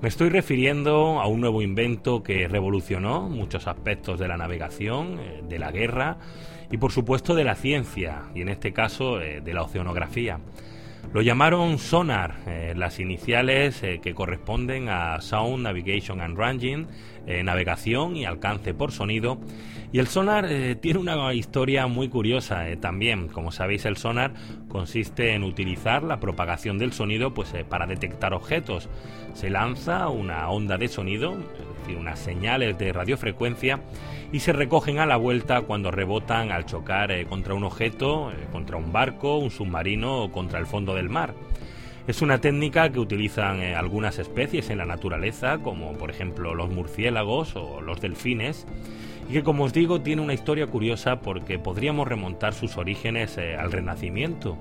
Me 0.00 0.08
estoy 0.08 0.30
refiriendo 0.30 1.20
a 1.20 1.26
un 1.26 1.42
nuevo 1.42 1.60
invento 1.62 2.22
que 2.22 2.48
revolucionó 2.48 3.28
muchos 3.28 3.68
aspectos 3.68 4.18
de 4.18 4.26
la 4.26 4.38
navegación, 4.38 5.20
eh, 5.20 5.42
de 5.46 5.58
la 5.58 5.70
guerra 5.70 6.16
y 6.70 6.78
por 6.78 6.90
supuesto 6.90 7.34
de 7.34 7.44
la 7.44 7.54
ciencia, 7.54 8.22
y 8.34 8.40
en 8.40 8.48
este 8.48 8.72
caso 8.72 9.20
eh, 9.20 9.42
de 9.42 9.54
la 9.54 9.62
oceanografía. 9.62 10.40
Lo 11.12 11.20
llamaron 11.20 11.78
Sonar, 11.78 12.36
eh, 12.46 12.72
las 12.74 12.98
iniciales 12.98 13.82
eh, 13.82 14.00
que 14.02 14.14
corresponden 14.14 14.88
a 14.88 15.20
Sound 15.20 15.62
Navigation 15.62 16.22
and 16.22 16.38
Ranging, 16.38 16.86
eh, 17.26 17.42
navegación 17.42 18.16
y 18.16 18.24
alcance 18.24 18.72
por 18.72 18.92
sonido. 18.92 19.38
Y 19.92 19.98
el 19.98 20.06
sonar 20.06 20.48
tiene 20.80 21.00
una 21.00 21.34
historia 21.34 21.86
muy 21.86 22.08
curiosa 22.08 22.64
también. 22.80 23.28
Como 23.28 23.52
sabéis, 23.52 23.84
el 23.84 23.98
sonar 23.98 24.32
consiste 24.68 25.34
en 25.34 25.42
utilizar 25.42 26.02
la 26.02 26.18
propagación 26.18 26.78
del 26.78 26.94
sonido 26.94 27.34
pues, 27.34 27.52
para 27.68 27.86
detectar 27.86 28.32
objetos. 28.32 28.88
Se 29.34 29.50
lanza 29.50 30.08
una 30.08 30.48
onda 30.48 30.78
de 30.78 30.88
sonido, 30.88 31.36
decir, 31.82 31.98
unas 31.98 32.18
señales 32.18 32.78
de 32.78 32.92
radiofrecuencia, 32.92 33.80
y 34.32 34.40
se 34.40 34.52
recogen 34.52 34.98
a 34.98 35.06
la 35.06 35.16
vuelta 35.16 35.60
cuando 35.60 35.90
rebotan 35.90 36.50
al 36.50 36.64
chocar 36.64 37.12
eh, 37.12 37.26
contra 37.26 37.54
un 37.54 37.64
objeto, 37.64 38.32
eh, 38.32 38.34
contra 38.50 38.76
un 38.76 38.90
barco, 38.92 39.36
un 39.36 39.50
submarino 39.50 40.22
o 40.22 40.32
contra 40.32 40.58
el 40.58 40.66
fondo 40.66 40.94
del 40.94 41.10
mar. 41.10 41.34
Es 42.08 42.22
una 42.22 42.40
técnica 42.40 42.90
que 42.90 42.98
utilizan 42.98 43.60
eh, 43.60 43.74
algunas 43.74 44.18
especies 44.18 44.70
en 44.70 44.78
la 44.78 44.86
naturaleza, 44.86 45.58
como 45.58 45.92
por 45.92 46.10
ejemplo 46.10 46.54
los 46.54 46.70
murciélagos 46.70 47.54
o 47.56 47.80
los 47.82 48.00
delfines, 48.00 48.66
y 49.28 49.34
que 49.34 49.42
como 49.42 49.64
os 49.64 49.72
digo 49.72 50.00
tiene 50.00 50.22
una 50.22 50.34
historia 50.34 50.66
curiosa 50.66 51.20
porque 51.20 51.58
podríamos 51.58 52.08
remontar 52.08 52.54
sus 52.54 52.76
orígenes 52.76 53.38
al 53.38 53.70
Renacimiento, 53.70 54.56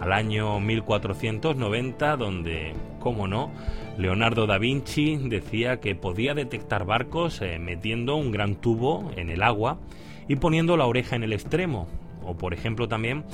al 0.00 0.12
año 0.12 0.58
1490, 0.60 2.16
donde, 2.16 2.72
como 2.98 3.28
no, 3.28 3.50
Leonardo 3.98 4.46
da 4.46 4.58
Vinci 4.58 5.16
decía 5.16 5.78
que 5.78 5.94
podía 5.94 6.34
detectar 6.34 6.86
barcos 6.86 7.42
eh, 7.42 7.58
metiendo 7.58 8.16
un 8.16 8.32
gran 8.32 8.56
tubo 8.56 9.10
en 9.16 9.28
el 9.28 9.42
agua 9.42 9.78
y 10.26 10.36
poniendo 10.36 10.76
la 10.76 10.86
oreja 10.86 11.16
en 11.16 11.22
el 11.22 11.32
extremo. 11.32 11.86
O 12.24 12.36
por 12.36 12.54
ejemplo 12.54 12.88
también, 12.88 13.24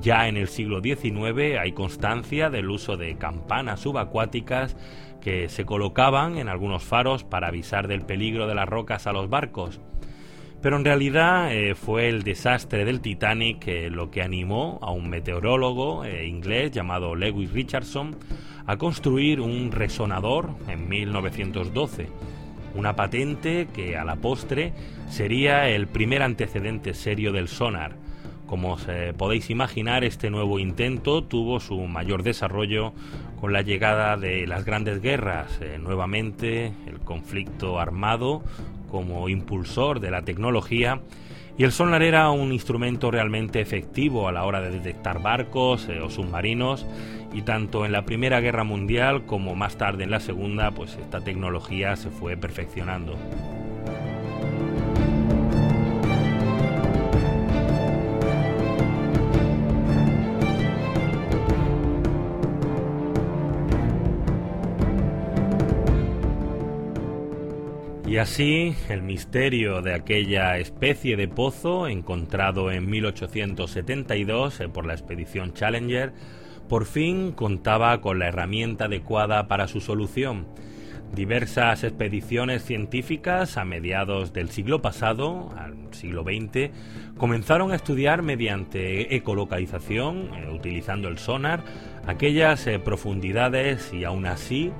ya 0.00 0.28
en 0.28 0.36
el 0.36 0.48
siglo 0.48 0.80
XIX 0.82 1.58
hay 1.58 1.72
constancia 1.72 2.50
del 2.50 2.70
uso 2.70 2.96
de 2.96 3.16
campanas 3.16 3.80
subacuáticas 3.80 4.76
que 5.20 5.48
se 5.48 5.64
colocaban 5.64 6.38
en 6.38 6.48
algunos 6.48 6.82
faros 6.82 7.24
para 7.24 7.48
avisar 7.48 7.88
del 7.88 8.02
peligro 8.02 8.46
de 8.46 8.54
las 8.54 8.68
rocas 8.68 9.06
a 9.06 9.12
los 9.12 9.28
barcos. 9.28 9.80
Pero 10.62 10.76
en 10.76 10.84
realidad 10.84 11.54
eh, 11.54 11.74
fue 11.74 12.08
el 12.08 12.22
desastre 12.22 12.84
del 12.84 13.00
Titanic 13.00 13.66
eh, 13.66 13.90
lo 13.90 14.10
que 14.10 14.22
animó 14.22 14.78
a 14.82 14.90
un 14.90 15.08
meteorólogo 15.08 16.04
inglés 16.06 16.70
llamado 16.70 17.14
Lewis 17.14 17.52
Richardson 17.52 18.16
a 18.66 18.76
construir 18.76 19.40
un 19.40 19.72
resonador 19.72 20.50
en 20.68 20.88
1912, 20.88 22.08
una 22.74 22.94
patente 22.94 23.68
que 23.74 23.96
a 23.96 24.04
la 24.04 24.16
postre 24.16 24.72
sería 25.08 25.68
el 25.68 25.86
primer 25.86 26.22
antecedente 26.22 26.94
serio 26.94 27.32
del 27.32 27.48
sonar. 27.48 27.96
Como 28.46 28.72
os 28.72 28.86
podéis 29.16 29.48
imaginar, 29.48 30.02
este 30.02 30.28
nuevo 30.28 30.58
intento 30.58 31.22
tuvo 31.22 31.60
su 31.60 31.78
mayor 31.86 32.24
desarrollo 32.24 32.92
con 33.40 33.52
la 33.52 33.62
llegada 33.62 34.16
de 34.16 34.46
las 34.46 34.64
grandes 34.64 35.00
guerras, 35.00 35.58
eh, 35.62 35.78
nuevamente 35.80 36.72
el 36.86 37.00
conflicto 37.00 37.80
armado 37.80 38.42
como 38.90 39.28
impulsor 39.28 40.00
de 40.00 40.10
la 40.10 40.22
tecnología 40.22 41.00
Y 41.56 41.64
el 41.64 41.72
sonar 41.72 42.02
era 42.02 42.30
un 42.30 42.52
instrumento 42.52 43.10
realmente 43.10 43.60
efectivo 43.60 44.28
a 44.28 44.32
la 44.32 44.44
hora 44.44 44.60
de 44.60 44.70
detectar 44.70 45.22
barcos 45.22 45.88
eh, 45.88 46.00
o 46.00 46.10
submarinos 46.10 46.86
y 47.32 47.42
tanto 47.42 47.84
en 47.84 47.92
la 47.92 48.04
Primera 48.04 48.40
Guerra 48.40 48.64
Mundial 48.64 49.24
como 49.24 49.54
más 49.54 49.76
tarde 49.76 50.04
en 50.04 50.10
la 50.10 50.20
Segunda, 50.20 50.72
pues 50.72 50.96
esta 50.96 51.20
tecnología 51.20 51.96
se 51.96 52.10
fue 52.10 52.36
perfeccionando. 52.36 53.16
Así, 68.20 68.74
el 68.88 69.02
misterio 69.02 69.82
de 69.82 69.94
aquella 69.94 70.58
especie 70.58 71.16
de 71.16 71.26
pozo 71.26 71.88
encontrado 71.88 72.70
en 72.70 72.88
1872 72.88 74.60
eh, 74.60 74.68
por 74.68 74.86
la 74.86 74.92
expedición 74.92 75.54
Challenger 75.54 76.12
por 76.68 76.86
fin 76.86 77.32
contaba 77.32 78.00
con 78.00 78.20
la 78.20 78.28
herramienta 78.28 78.84
adecuada 78.84 79.48
para 79.48 79.66
su 79.66 79.80
solución. 79.80 80.46
Diversas 81.12 81.82
expediciones 81.82 82.64
científicas 82.64 83.56
a 83.56 83.64
mediados 83.64 84.32
del 84.32 84.50
siglo 84.50 84.80
pasado, 84.80 85.52
al 85.58 85.92
siglo 85.92 86.22
XX, 86.22 86.70
comenzaron 87.16 87.72
a 87.72 87.74
estudiar 87.74 88.22
mediante 88.22 89.16
ecolocalización, 89.16 90.30
eh, 90.34 90.48
utilizando 90.52 91.08
el 91.08 91.18
sonar, 91.18 91.64
aquellas 92.06 92.66
eh, 92.68 92.78
profundidades 92.78 93.92
y 93.92 94.04
aún 94.04 94.26
así 94.26 94.70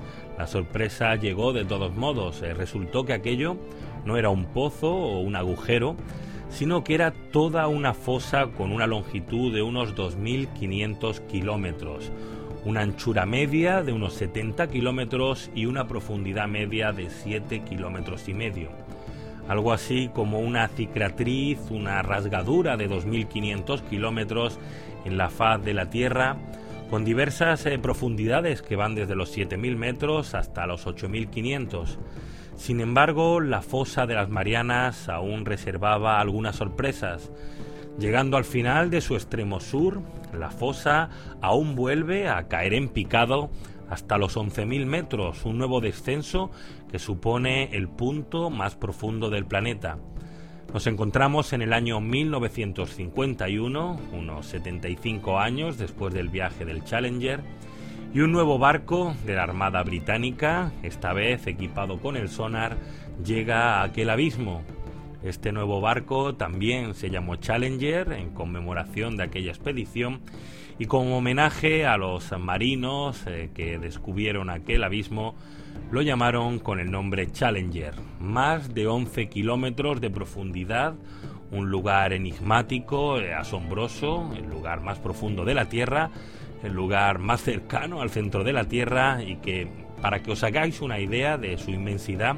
la 0.40 0.46
sorpresa 0.46 1.16
llegó 1.16 1.52
de 1.52 1.66
todos 1.66 1.94
modos. 1.94 2.40
Eh, 2.40 2.54
resultó 2.54 3.04
que 3.04 3.12
aquello 3.12 3.58
no 4.06 4.16
era 4.16 4.30
un 4.30 4.46
pozo 4.46 4.90
o 4.90 5.20
un 5.20 5.36
agujero, 5.36 5.96
sino 6.48 6.82
que 6.82 6.94
era 6.94 7.12
toda 7.30 7.68
una 7.68 7.92
fosa 7.92 8.46
con 8.46 8.72
una 8.72 8.86
longitud 8.86 9.52
de 9.52 9.60
unos 9.60 9.94
2.500 9.94 11.26
kilómetros, 11.26 12.10
una 12.64 12.80
anchura 12.80 13.26
media 13.26 13.82
de 13.82 13.92
unos 13.92 14.14
70 14.14 14.68
kilómetros 14.68 15.50
y 15.54 15.66
una 15.66 15.86
profundidad 15.86 16.48
media 16.48 16.92
de 16.92 17.10
7 17.10 17.60
kilómetros 17.60 18.26
y 18.26 18.32
medio. 18.32 18.70
Algo 19.46 19.74
así 19.74 20.08
como 20.08 20.38
una 20.38 20.68
cicatriz, 20.68 21.58
una 21.70 22.00
rasgadura 22.00 22.78
de 22.78 22.88
2.500 22.88 23.82
kilómetros 23.82 24.58
en 25.04 25.18
la 25.18 25.28
faz 25.28 25.62
de 25.62 25.74
la 25.74 25.90
Tierra, 25.90 26.38
con 26.90 27.04
diversas 27.04 27.64
eh, 27.66 27.78
profundidades 27.78 28.62
que 28.62 28.74
van 28.74 28.96
desde 28.96 29.14
los 29.14 29.36
7.000 29.36 29.76
metros 29.76 30.34
hasta 30.34 30.66
los 30.66 30.86
8.500. 30.86 31.96
Sin 32.56 32.80
embargo, 32.80 33.38
la 33.38 33.62
fosa 33.62 34.06
de 34.06 34.14
las 34.14 34.28
Marianas 34.28 35.08
aún 35.08 35.46
reservaba 35.46 36.20
algunas 36.20 36.56
sorpresas. 36.56 37.30
Llegando 37.98 38.36
al 38.36 38.44
final 38.44 38.90
de 38.90 39.00
su 39.00 39.14
extremo 39.14 39.60
sur, 39.60 40.02
la 40.36 40.50
fosa 40.50 41.10
aún 41.40 41.76
vuelve 41.76 42.28
a 42.28 42.48
caer 42.48 42.74
en 42.74 42.88
picado 42.88 43.50
hasta 43.88 44.18
los 44.18 44.36
11.000 44.36 44.84
metros, 44.84 45.44
un 45.44 45.58
nuevo 45.58 45.80
descenso 45.80 46.50
que 46.90 46.98
supone 46.98 47.70
el 47.72 47.88
punto 47.88 48.50
más 48.50 48.74
profundo 48.74 49.30
del 49.30 49.46
planeta. 49.46 49.98
Nos 50.72 50.86
encontramos 50.86 51.52
en 51.52 51.62
el 51.62 51.72
año 51.72 52.00
1951, 52.00 54.00
unos 54.12 54.46
75 54.46 55.40
años 55.40 55.78
después 55.78 56.14
del 56.14 56.28
viaje 56.28 56.64
del 56.64 56.84
Challenger, 56.84 57.40
y 58.14 58.20
un 58.20 58.30
nuevo 58.30 58.56
barco 58.56 59.12
de 59.26 59.34
la 59.34 59.42
Armada 59.42 59.82
Británica, 59.82 60.70
esta 60.84 61.12
vez 61.12 61.48
equipado 61.48 61.98
con 61.98 62.16
el 62.16 62.28
sonar, 62.28 62.76
llega 63.24 63.80
a 63.80 63.82
aquel 63.82 64.10
abismo. 64.10 64.62
Este 65.24 65.50
nuevo 65.50 65.80
barco 65.80 66.36
también 66.36 66.94
se 66.94 67.10
llamó 67.10 67.34
Challenger 67.34 68.12
en 68.12 68.30
conmemoración 68.30 69.16
de 69.16 69.24
aquella 69.24 69.50
expedición 69.50 70.20
y 70.78 70.86
como 70.86 71.18
homenaje 71.18 71.84
a 71.84 71.96
los 71.96 72.30
marinos 72.38 73.24
eh, 73.26 73.50
que 73.54 73.76
descubrieron 73.78 74.50
aquel 74.50 74.84
abismo, 74.84 75.34
lo 75.90 76.02
llamaron 76.02 76.58
con 76.58 76.80
el 76.80 76.90
nombre 76.90 77.30
Challenger. 77.30 77.94
Más 78.20 78.74
de 78.74 78.86
11 78.86 79.28
kilómetros 79.28 80.00
de 80.00 80.10
profundidad, 80.10 80.94
un 81.50 81.70
lugar 81.70 82.12
enigmático, 82.12 83.18
eh, 83.18 83.34
asombroso, 83.34 84.30
el 84.36 84.48
lugar 84.48 84.80
más 84.80 84.98
profundo 84.98 85.44
de 85.44 85.54
la 85.54 85.68
Tierra, 85.68 86.10
el 86.62 86.72
lugar 86.72 87.18
más 87.18 87.42
cercano 87.42 88.00
al 88.02 88.10
centro 88.10 88.44
de 88.44 88.52
la 88.52 88.64
Tierra 88.64 89.22
y 89.22 89.36
que, 89.36 89.68
para 90.00 90.22
que 90.22 90.32
os 90.32 90.44
hagáis 90.44 90.80
una 90.80 91.00
idea 91.00 91.38
de 91.38 91.58
su 91.58 91.70
inmensidad, 91.70 92.36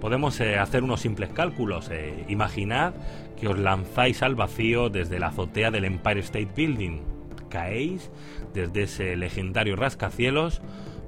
podemos 0.00 0.40
eh, 0.40 0.58
hacer 0.58 0.82
unos 0.82 1.00
simples 1.00 1.30
cálculos. 1.30 1.90
imaginad 2.28 2.94
que 3.38 3.48
os 3.48 3.58
lanzáis 3.58 4.22
al 4.22 4.34
vacío 4.34 4.88
desde 4.88 5.18
la 5.18 5.28
azotea 5.28 5.70
del 5.70 5.84
Empire 5.84 6.20
State 6.20 6.50
Building 6.56 7.18
caéis 7.48 8.10
desde 8.54 8.84
ese 8.84 9.16
legendario 9.16 9.76
rascacielos, 9.76 10.60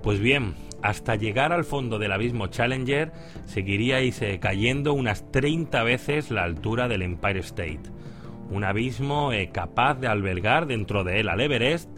pues 0.03 0.21
bien, 0.21 0.55
hasta 0.83 1.15
llegar 1.17 1.53
al 1.53 1.65
fondo 1.65 1.99
del 1.99 2.13
abismo 2.13 2.47
Challenger 2.49 3.13
seguiríais 3.45 4.21
eh, 4.23 4.39
cayendo 4.41 4.93
unas 4.95 5.31
30 5.31 5.83
veces 5.83 6.31
la 6.31 6.45
altura 6.45 6.89
del 6.89 7.03
Empire 7.03 7.41
State. 7.41 7.81
Un 8.51 8.65
abismo 8.65 9.33
eh, 9.33 9.51
capaz 9.53 9.95
de 9.95 10.09
albergar 10.09 10.67
dentro 10.67 11.05
de 11.05 11.21
él 11.21 11.29
al 11.29 11.41
Everest 11.41 11.89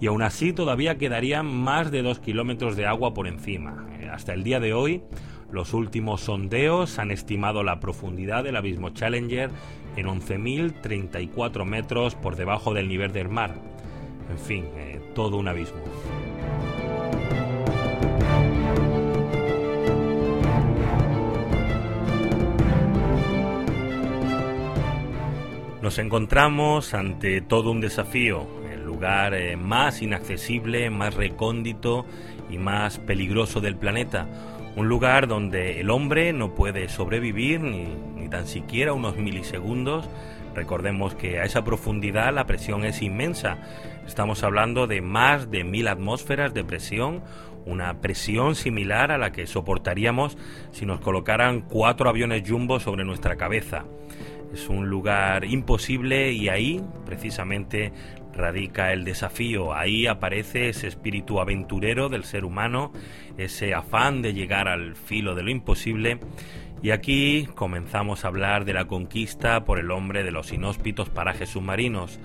y 0.00 0.06
aún 0.08 0.22
así 0.22 0.52
todavía 0.52 0.98
quedarían 0.98 1.46
más 1.46 1.90
de 1.90 2.02
2 2.02 2.18
kilómetros 2.20 2.76
de 2.76 2.86
agua 2.86 3.14
por 3.14 3.26
encima. 3.26 3.88
Eh, 4.00 4.08
hasta 4.12 4.34
el 4.34 4.44
día 4.44 4.60
de 4.60 4.74
hoy, 4.74 5.02
los 5.50 5.74
últimos 5.74 6.22
sondeos 6.22 6.98
han 6.98 7.10
estimado 7.10 7.62
la 7.62 7.80
profundidad 7.80 8.44
del 8.44 8.56
abismo 8.56 8.90
Challenger 8.90 9.50
en 9.96 10.06
11.034 10.06 11.64
metros 11.64 12.14
por 12.14 12.36
debajo 12.36 12.74
del 12.74 12.88
nivel 12.88 13.12
del 13.12 13.28
mar 13.28 13.54
en 14.32 14.38
fin, 14.38 14.64
eh, 14.76 15.00
todo 15.14 15.36
un 15.36 15.48
abismo. 15.48 15.80
Nos 25.82 25.98
encontramos 25.98 26.94
ante 26.94 27.40
todo 27.40 27.72
un 27.72 27.80
desafío, 27.80 28.46
el 28.72 28.84
lugar 28.84 29.34
eh, 29.34 29.56
más 29.56 30.00
inaccesible, 30.00 30.90
más 30.90 31.14
recóndito 31.14 32.06
y 32.48 32.56
más 32.56 32.98
peligroso 33.00 33.60
del 33.60 33.76
planeta. 33.76 34.28
Un 34.76 34.88
lugar 34.88 35.26
donde 35.26 35.80
el 35.80 35.90
hombre 35.90 36.32
no 36.32 36.54
puede 36.54 36.88
sobrevivir 36.88 37.60
ni, 37.60 37.88
ni 38.14 38.28
tan 38.28 38.46
siquiera 38.46 38.92
unos 38.92 39.16
milisegundos 39.16 40.08
Recordemos 40.54 41.14
que 41.14 41.40
a 41.40 41.44
esa 41.44 41.64
profundidad 41.64 42.32
la 42.32 42.46
presión 42.46 42.84
es 42.84 43.02
inmensa. 43.02 43.58
Estamos 44.06 44.42
hablando 44.42 44.86
de 44.86 45.00
más 45.00 45.50
de 45.50 45.64
mil 45.64 45.88
atmósferas 45.88 46.52
de 46.52 46.64
presión, 46.64 47.22
una 47.64 48.00
presión 48.00 48.54
similar 48.54 49.12
a 49.12 49.18
la 49.18 49.32
que 49.32 49.46
soportaríamos 49.46 50.36
si 50.72 50.84
nos 50.84 51.00
colocaran 51.00 51.62
cuatro 51.62 52.08
aviones 52.08 52.42
jumbo 52.46 52.80
sobre 52.80 53.04
nuestra 53.04 53.36
cabeza. 53.36 53.84
Es 54.52 54.68
un 54.68 54.88
lugar 54.88 55.44
imposible 55.44 56.32
y 56.32 56.48
ahí, 56.48 56.80
precisamente, 57.06 57.92
radica 58.34 58.92
el 58.92 59.04
desafío. 59.04 59.74
Ahí 59.74 60.06
aparece 60.06 60.68
ese 60.68 60.88
espíritu 60.88 61.40
aventurero 61.40 62.08
del 62.08 62.24
ser 62.24 62.44
humano, 62.44 62.92
ese 63.38 63.74
afán 63.74 64.22
de 64.22 64.34
llegar 64.34 64.68
al 64.68 64.96
filo 64.96 65.34
de 65.34 65.42
lo 65.42 65.50
imposible 65.50 66.18
y 66.82 66.90
aquí 66.90 67.48
comenzamos 67.54 68.24
a 68.24 68.28
hablar 68.28 68.64
de 68.64 68.72
la 68.72 68.86
conquista 68.86 69.64
por 69.64 69.78
el 69.78 69.92
hombre 69.92 70.24
de 70.24 70.32
los 70.32 70.52
inhóspitos 70.52 71.08
parajes 71.08 71.50
submarinos. 71.50 72.18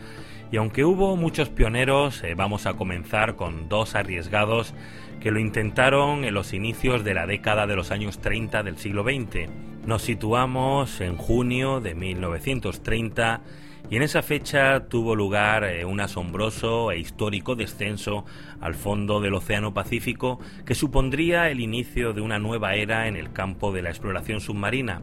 Y 0.51 0.57
aunque 0.57 0.85
hubo 0.85 1.17
muchos 1.17 1.49
pioneros, 1.49 2.23
eh, 2.23 2.33
vamos 2.33 2.65
a 2.65 2.75
comenzar 2.75 3.35
con 3.35 3.67
dos 3.67 3.95
arriesgados 3.95 4.73
que 5.19 5.31
lo 5.31 5.39
intentaron 5.39 6.23
en 6.23 6.33
los 6.33 6.53
inicios 6.53 7.03
de 7.03 7.13
la 7.13 7.27
década 7.27 7.67
de 7.67 7.75
los 7.75 7.91
años 7.91 8.19
30 8.19 8.63
del 8.63 8.77
siglo 8.77 9.03
XX. 9.03 9.49
Nos 9.85 10.03
situamos 10.03 11.01
en 11.01 11.17
junio 11.17 11.81
de 11.81 11.95
1930 11.95 13.41
y 13.89 13.95
en 13.95 14.03
esa 14.03 14.21
fecha 14.21 14.87
tuvo 14.87 15.15
lugar 15.15 15.63
eh, 15.63 15.85
un 15.85 15.99
asombroso 15.99 16.91
e 16.91 16.99
histórico 16.99 17.55
descenso 17.55 18.25
al 18.61 18.75
fondo 18.75 19.19
del 19.19 19.33
Océano 19.33 19.73
Pacífico 19.73 20.39
que 20.65 20.75
supondría 20.75 21.49
el 21.49 21.59
inicio 21.59 22.13
de 22.13 22.21
una 22.21 22.39
nueva 22.39 22.75
era 22.75 23.07
en 23.07 23.15
el 23.15 23.31
campo 23.31 23.71
de 23.71 23.81
la 23.81 23.89
exploración 23.89 24.39
submarina. 24.39 25.01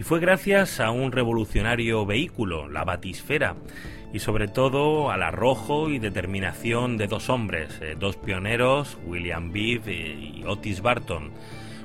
Y 0.00 0.02
fue 0.02 0.18
gracias 0.18 0.80
a 0.80 0.92
un 0.92 1.12
revolucionario 1.12 2.06
vehículo, 2.06 2.70
la 2.70 2.84
batisfera, 2.84 3.56
y 4.14 4.20
sobre 4.20 4.48
todo 4.48 5.10
al 5.10 5.22
arrojo 5.22 5.90
y 5.90 5.98
determinación 5.98 6.96
de 6.96 7.06
dos 7.06 7.28
hombres, 7.28 7.78
eh, 7.82 7.96
dos 7.98 8.16
pioneros, 8.16 8.96
William 9.04 9.52
Beebe 9.52 9.92
eh, 9.92 10.32
y 10.36 10.44
Otis 10.46 10.80
Barton. 10.80 11.32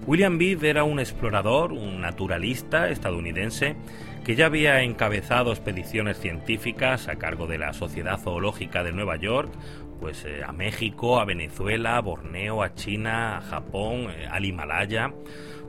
William 0.07 0.37
Beebe 0.37 0.69
era 0.69 0.85
un 0.85 1.01
explorador, 1.01 1.73
un 1.73 1.99
naturalista 1.99 2.87
estadounidense 2.87 3.75
que 4.23 4.35
ya 4.35 4.45
había 4.45 4.81
encabezado 4.81 5.51
expediciones 5.51 6.17
científicas 6.17 7.09
a 7.09 7.17
cargo 7.17 7.47
de 7.47 7.57
la 7.57 7.73
Sociedad 7.73 8.17
Zoológica 8.17 8.81
de 8.85 8.93
Nueva 8.93 9.17
York 9.17 9.51
pues 9.99 10.25
a 10.45 10.51
México, 10.51 11.19
a 11.19 11.25
Venezuela, 11.25 11.97
a 11.97 12.01
Borneo, 12.01 12.63
a 12.63 12.75
China, 12.75 13.37
a 13.37 13.41
Japón, 13.41 14.07
al 14.29 14.43
Himalaya 14.43 15.13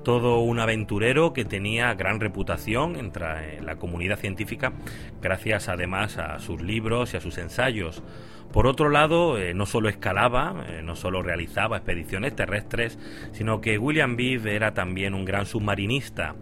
todo 0.07 0.39
un 0.39 0.61
aventurero 0.61 1.33
que 1.33 1.45
tenía 1.45 1.93
gran 1.95 2.21
reputación 2.21 2.95
entre 2.95 3.61
la 3.61 3.75
comunidad 3.75 4.21
científica 4.21 4.73
gracias 5.21 5.69
además 5.69 6.17
a 6.17 6.39
sus 6.39 6.63
libros 6.63 7.13
y 7.13 7.17
a 7.17 7.21
sus 7.21 7.39
ensayos. 7.39 8.05
Por 8.53 8.69
otro 8.69 8.89
lado, 8.89 9.37
eh, 9.37 9.53
no 9.53 9.67
solo 9.67 9.89
escalaba, 9.89 10.65
eh, 10.69 10.81
no 10.81 10.95
solo 10.95 11.25
realizaba 11.25 11.79
expediciones 11.79 12.37
terrestres, 12.37 13.01
sino 13.33 13.61
que 13.61 13.79
William 13.79 14.15
Beebe 14.15 14.55
era 14.55 14.75
también 14.75 15.13
un 15.13 15.25
gran 15.25 15.45
submarinista. 15.45 16.37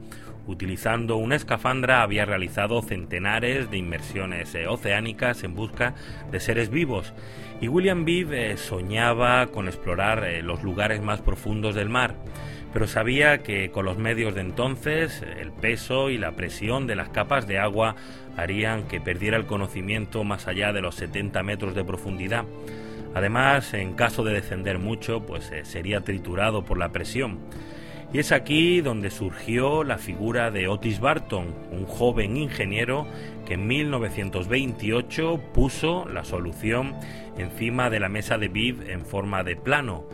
Utilizando 0.47 1.17
una 1.17 1.37
escafandra 1.37 2.03
había 2.03 2.27
realizado 2.27 2.83
centenares 2.83 3.71
de 3.71 3.79
inmersiones 3.79 4.55
eh, 4.55 4.67
oceánicas 4.67 5.43
en 5.43 5.55
busca 5.55 5.95
de 6.31 6.39
seres 6.39 6.69
vivos 6.69 7.15
y 7.63 7.69
William 7.69 8.05
Beebe 8.05 8.59
soñaba 8.59 9.47
con 9.47 9.69
explorar 9.69 10.29
los 10.43 10.63
lugares 10.63 11.01
más 11.01 11.23
profundos 11.23 11.75
del 11.75 11.89
mar 11.89 12.15
pero 12.75 12.89
sabía 12.89 13.45
que 13.45 13.71
con 13.71 13.85
los 13.85 13.99
medios 13.99 14.35
de 14.35 14.41
entonces 14.41 15.23
el 15.41 15.53
peso 15.53 16.11
y 16.11 16.19
la 16.19 16.33
presión 16.33 16.89
de 16.89 16.97
las 16.97 17.09
capas 17.09 17.47
de 17.47 17.61
agua 17.61 17.95
harían 18.37 18.89
que 18.89 19.01
perdiera 19.01 19.37
el 19.37 19.47
conocimiento 19.47 20.25
más 20.25 20.49
allá 20.49 20.73
de 20.73 20.83
los 20.83 20.97
70 20.97 21.41
metros 21.45 21.77
de 21.77 21.85
profundidad. 21.85 22.45
Además, 23.15 23.75
en 23.75 23.95
caso 23.95 24.25
de 24.25 24.35
descender 24.35 24.81
mucho, 24.81 25.25
pues 25.25 25.53
eh, 25.53 25.65
sería 25.65 26.01
triturado 26.01 26.65
por 26.65 26.77
la 26.77 26.91
presión. 26.91 27.39
Y 28.13 28.19
es 28.19 28.33
aquí 28.33 28.81
donde 28.81 29.11
surgió 29.11 29.85
la 29.85 29.99
figura 29.99 30.51
de 30.51 30.67
Otis 30.67 30.99
Barton, 30.99 31.55
un 31.71 31.87
joven 31.87 32.37
ingeniero 32.37 33.07
que 33.47 33.55
en 33.55 33.69
1928 33.69 35.41
puso 35.53 36.09
la 36.09 36.25
solución 36.25 36.97
encima 37.39 37.89
de 37.89 38.01
la 38.01 38.09
mesa 38.09 38.37
de 38.37 38.49
Viv 38.49 38.83
en 38.89 39.07
forma 39.07 39.45
de 39.45 39.55
plano, 39.55 40.05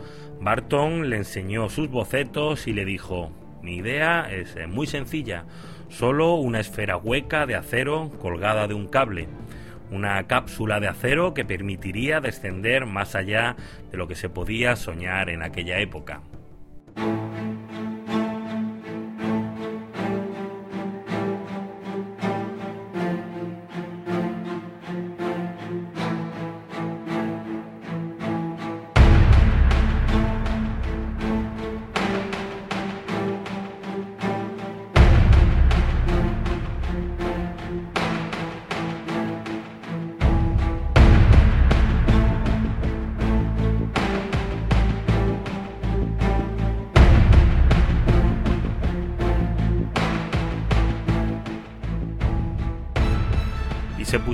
Barton 0.41 1.11
le 1.11 1.17
enseñó 1.17 1.69
sus 1.69 1.87
bocetos 1.89 2.65
y 2.65 2.73
le 2.73 2.83
dijo, 2.83 3.31
mi 3.61 3.75
idea 3.75 4.27
es 4.31 4.55
eh, 4.55 4.65
muy 4.65 4.87
sencilla, 4.87 5.45
solo 5.87 6.33
una 6.33 6.59
esfera 6.59 6.97
hueca 6.97 7.45
de 7.45 7.53
acero 7.53 8.09
colgada 8.19 8.67
de 8.67 8.73
un 8.73 8.87
cable, 8.87 9.27
una 9.91 10.25
cápsula 10.25 10.79
de 10.79 10.87
acero 10.87 11.35
que 11.35 11.45
permitiría 11.45 12.21
descender 12.21 12.87
más 12.87 13.13
allá 13.13 13.55
de 13.91 13.97
lo 13.97 14.07
que 14.07 14.15
se 14.15 14.29
podía 14.29 14.75
soñar 14.75 15.29
en 15.29 15.43
aquella 15.43 15.79
época. 15.79 16.21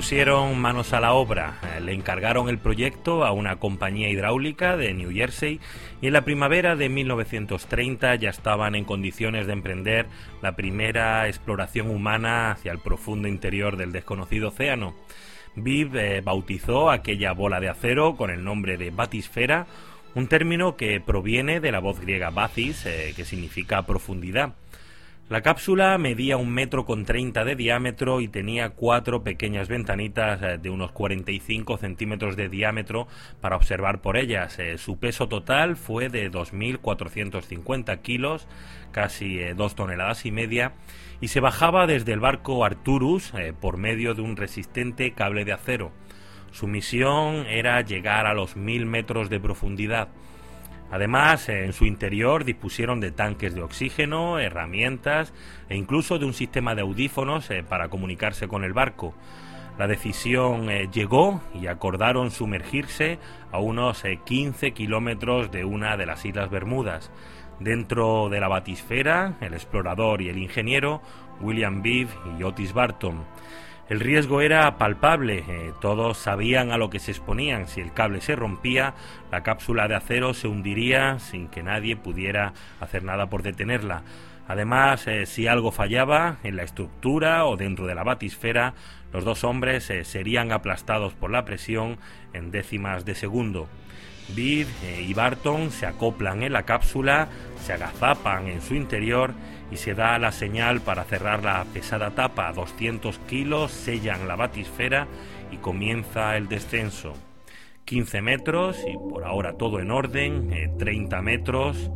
Pusieron 0.08 0.58
manos 0.58 0.94
a 0.94 1.00
la 1.00 1.12
obra. 1.12 1.58
Eh, 1.76 1.82
le 1.82 1.92
encargaron 1.92 2.48
el 2.48 2.56
proyecto 2.56 3.26
a 3.26 3.32
una 3.32 3.56
compañía 3.56 4.08
hidráulica 4.08 4.78
de 4.78 4.94
New 4.94 5.12
Jersey 5.12 5.60
y 6.00 6.06
en 6.06 6.14
la 6.14 6.24
primavera 6.24 6.76
de 6.76 6.88
1930 6.88 8.14
ya 8.14 8.30
estaban 8.30 8.74
en 8.74 8.86
condiciones 8.86 9.46
de 9.46 9.52
emprender 9.52 10.06
la 10.40 10.56
primera 10.56 11.28
exploración 11.28 11.90
humana 11.90 12.52
hacia 12.52 12.72
el 12.72 12.78
profundo 12.78 13.28
interior 13.28 13.76
del 13.76 13.92
desconocido 13.92 14.48
océano. 14.48 14.94
Viv 15.56 15.94
eh, 15.98 16.22
bautizó 16.22 16.90
aquella 16.90 17.32
bola 17.32 17.60
de 17.60 17.68
acero 17.68 18.16
con 18.16 18.30
el 18.30 18.42
nombre 18.42 18.78
de 18.78 18.88
batisfera, 18.88 19.66
un 20.14 20.26
término 20.26 20.74
que 20.78 21.02
proviene 21.02 21.60
de 21.60 21.70
la 21.70 21.80
voz 21.80 22.00
griega 22.00 22.30
batis, 22.30 22.86
eh, 22.86 23.12
que 23.14 23.26
significa 23.26 23.84
profundidad. 23.84 24.54
La 25.28 25.42
cápsula 25.42 25.98
medía 25.98 26.38
un 26.38 26.48
metro 26.50 26.86
con 26.86 27.04
treinta 27.04 27.44
de 27.44 27.54
diámetro 27.54 28.22
y 28.22 28.28
tenía 28.28 28.70
cuatro 28.70 29.22
pequeñas 29.22 29.68
ventanitas 29.68 30.40
eh, 30.40 30.56
de 30.56 30.70
unos 30.70 30.90
45 30.92 31.76
centímetros 31.76 32.34
de 32.34 32.48
diámetro 32.48 33.08
para 33.42 33.56
observar 33.56 34.00
por 34.00 34.16
ellas. 34.16 34.58
Eh, 34.58 34.78
su 34.78 34.98
peso 34.98 35.28
total 35.28 35.76
fue 35.76 36.08
de 36.08 36.32
2.450 36.32 38.00
kilos, 38.00 38.48
casi 38.90 39.38
eh, 39.38 39.52
dos 39.52 39.74
toneladas 39.74 40.24
y 40.24 40.32
media, 40.32 40.72
y 41.20 41.28
se 41.28 41.40
bajaba 41.40 41.86
desde 41.86 42.14
el 42.14 42.20
barco 42.20 42.64
Arturus 42.64 43.34
por 43.60 43.76
medio 43.76 44.14
de 44.14 44.22
un 44.22 44.34
resistente 44.34 45.12
cable 45.12 45.44
de 45.44 45.52
acero. 45.52 45.92
Su 46.52 46.66
misión 46.68 47.44
era 47.46 47.82
llegar 47.82 48.24
a 48.24 48.32
los 48.32 48.56
mil 48.56 48.86
metros 48.86 49.28
de 49.28 49.40
profundidad. 49.40 50.08
Además, 50.90 51.48
en 51.48 51.72
su 51.72 51.84
interior 51.84 52.44
dispusieron 52.44 53.00
de 53.00 53.10
tanques 53.10 53.54
de 53.54 53.62
oxígeno, 53.62 54.38
herramientas 54.38 55.34
e 55.68 55.76
incluso 55.76 56.18
de 56.18 56.24
un 56.24 56.32
sistema 56.32 56.74
de 56.74 56.82
audífonos 56.82 57.50
eh, 57.50 57.62
para 57.62 57.88
comunicarse 57.88 58.48
con 58.48 58.64
el 58.64 58.72
barco. 58.72 59.14
La 59.78 59.86
decisión 59.86 60.70
eh, 60.70 60.88
llegó 60.92 61.40
y 61.54 61.66
acordaron 61.66 62.30
sumergirse 62.30 63.18
a 63.52 63.60
unos 63.60 64.02
15 64.24 64.66
eh, 64.66 64.72
kilómetros 64.72 65.50
de 65.52 65.64
una 65.64 65.96
de 65.96 66.06
las 66.06 66.24
Islas 66.24 66.50
Bermudas. 66.50 67.10
Dentro 67.60 68.28
de 68.28 68.40
la 68.40 68.48
batisfera, 68.48 69.36
el 69.40 69.52
explorador 69.52 70.22
y 70.22 70.28
el 70.28 70.38
ingeniero 70.38 71.02
William 71.40 71.82
Beebe 71.82 72.10
y 72.38 72.42
Otis 72.42 72.72
Barton. 72.72 73.24
El 73.88 74.00
riesgo 74.00 74.42
era 74.42 74.76
palpable, 74.76 75.44
eh, 75.48 75.72
todos 75.80 76.18
sabían 76.18 76.72
a 76.72 76.76
lo 76.76 76.90
que 76.90 76.98
se 76.98 77.10
exponían. 77.10 77.68
Si 77.68 77.80
el 77.80 77.94
cable 77.94 78.20
se 78.20 78.36
rompía, 78.36 78.92
la 79.32 79.42
cápsula 79.42 79.88
de 79.88 79.94
acero 79.94 80.34
se 80.34 80.46
hundiría 80.46 81.18
sin 81.18 81.48
que 81.48 81.62
nadie 81.62 81.96
pudiera 81.96 82.52
hacer 82.80 83.02
nada 83.02 83.30
por 83.30 83.42
detenerla. 83.42 84.02
Además, 84.46 85.06
eh, 85.06 85.24
si 85.24 85.46
algo 85.46 85.72
fallaba 85.72 86.36
en 86.42 86.56
la 86.56 86.64
estructura 86.64 87.46
o 87.46 87.56
dentro 87.56 87.86
de 87.86 87.94
la 87.94 88.04
batisfera, 88.04 88.74
los 89.10 89.24
dos 89.24 89.42
hombres 89.42 89.88
eh, 89.88 90.04
serían 90.04 90.52
aplastados 90.52 91.14
por 91.14 91.30
la 91.30 91.46
presión 91.46 91.96
en 92.34 92.50
décimas 92.50 93.06
de 93.06 93.14
segundo. 93.14 93.68
Bid 94.36 94.66
y 95.00 95.14
Barton 95.14 95.70
se 95.70 95.86
acoplan 95.86 96.42
en 96.42 96.52
la 96.52 96.64
cápsula, 96.64 97.28
se 97.64 97.72
agazapan 97.72 98.48
en 98.48 98.60
su 98.60 98.74
interior 98.74 99.32
y 99.70 99.76
se 99.76 99.94
da 99.94 100.18
la 100.18 100.32
señal 100.32 100.80
para 100.80 101.04
cerrar 101.04 101.44
la 101.44 101.64
pesada 101.72 102.10
tapa. 102.10 102.52
200 102.52 103.18
kilos 103.20 103.72
sellan 103.72 104.28
la 104.28 104.36
batisfera 104.36 105.06
y 105.50 105.56
comienza 105.58 106.36
el 106.36 106.48
descenso. 106.48 107.14
15 107.84 108.20
metros 108.20 108.84
y 108.86 108.98
por 108.98 109.24
ahora 109.24 109.54
todo 109.54 109.80
en 109.80 109.90
orden, 109.90 110.76
30 110.78 111.18
eh, 111.18 111.22
metros. 111.22 111.90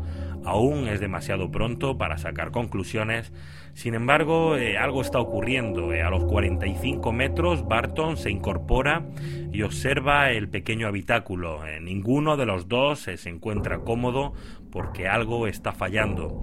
Aún 0.44 0.88
es 0.88 1.00
demasiado 1.00 1.50
pronto 1.50 1.98
para 1.98 2.18
sacar 2.18 2.50
conclusiones. 2.50 3.32
Sin 3.74 3.94
embargo, 3.94 4.56
eh, 4.56 4.78
algo 4.78 5.02
está 5.02 5.20
ocurriendo. 5.20 5.92
Eh, 5.92 6.02
a 6.02 6.10
los 6.10 6.24
45 6.24 7.12
metros, 7.12 7.68
Barton 7.68 8.16
se 8.16 8.30
incorpora 8.30 9.04
y 9.52 9.62
observa 9.62 10.30
el 10.30 10.48
pequeño 10.48 10.88
habitáculo. 10.88 11.60
ninguno 11.80 12.36
de 12.36 12.46
los 12.46 12.68
dos 12.68 13.00
se 13.00 13.28
encuentra 13.28 13.80
cómodo 13.80 14.32
porque 14.70 15.08
algo 15.08 15.46
está 15.46 15.72
fallando. 15.72 16.42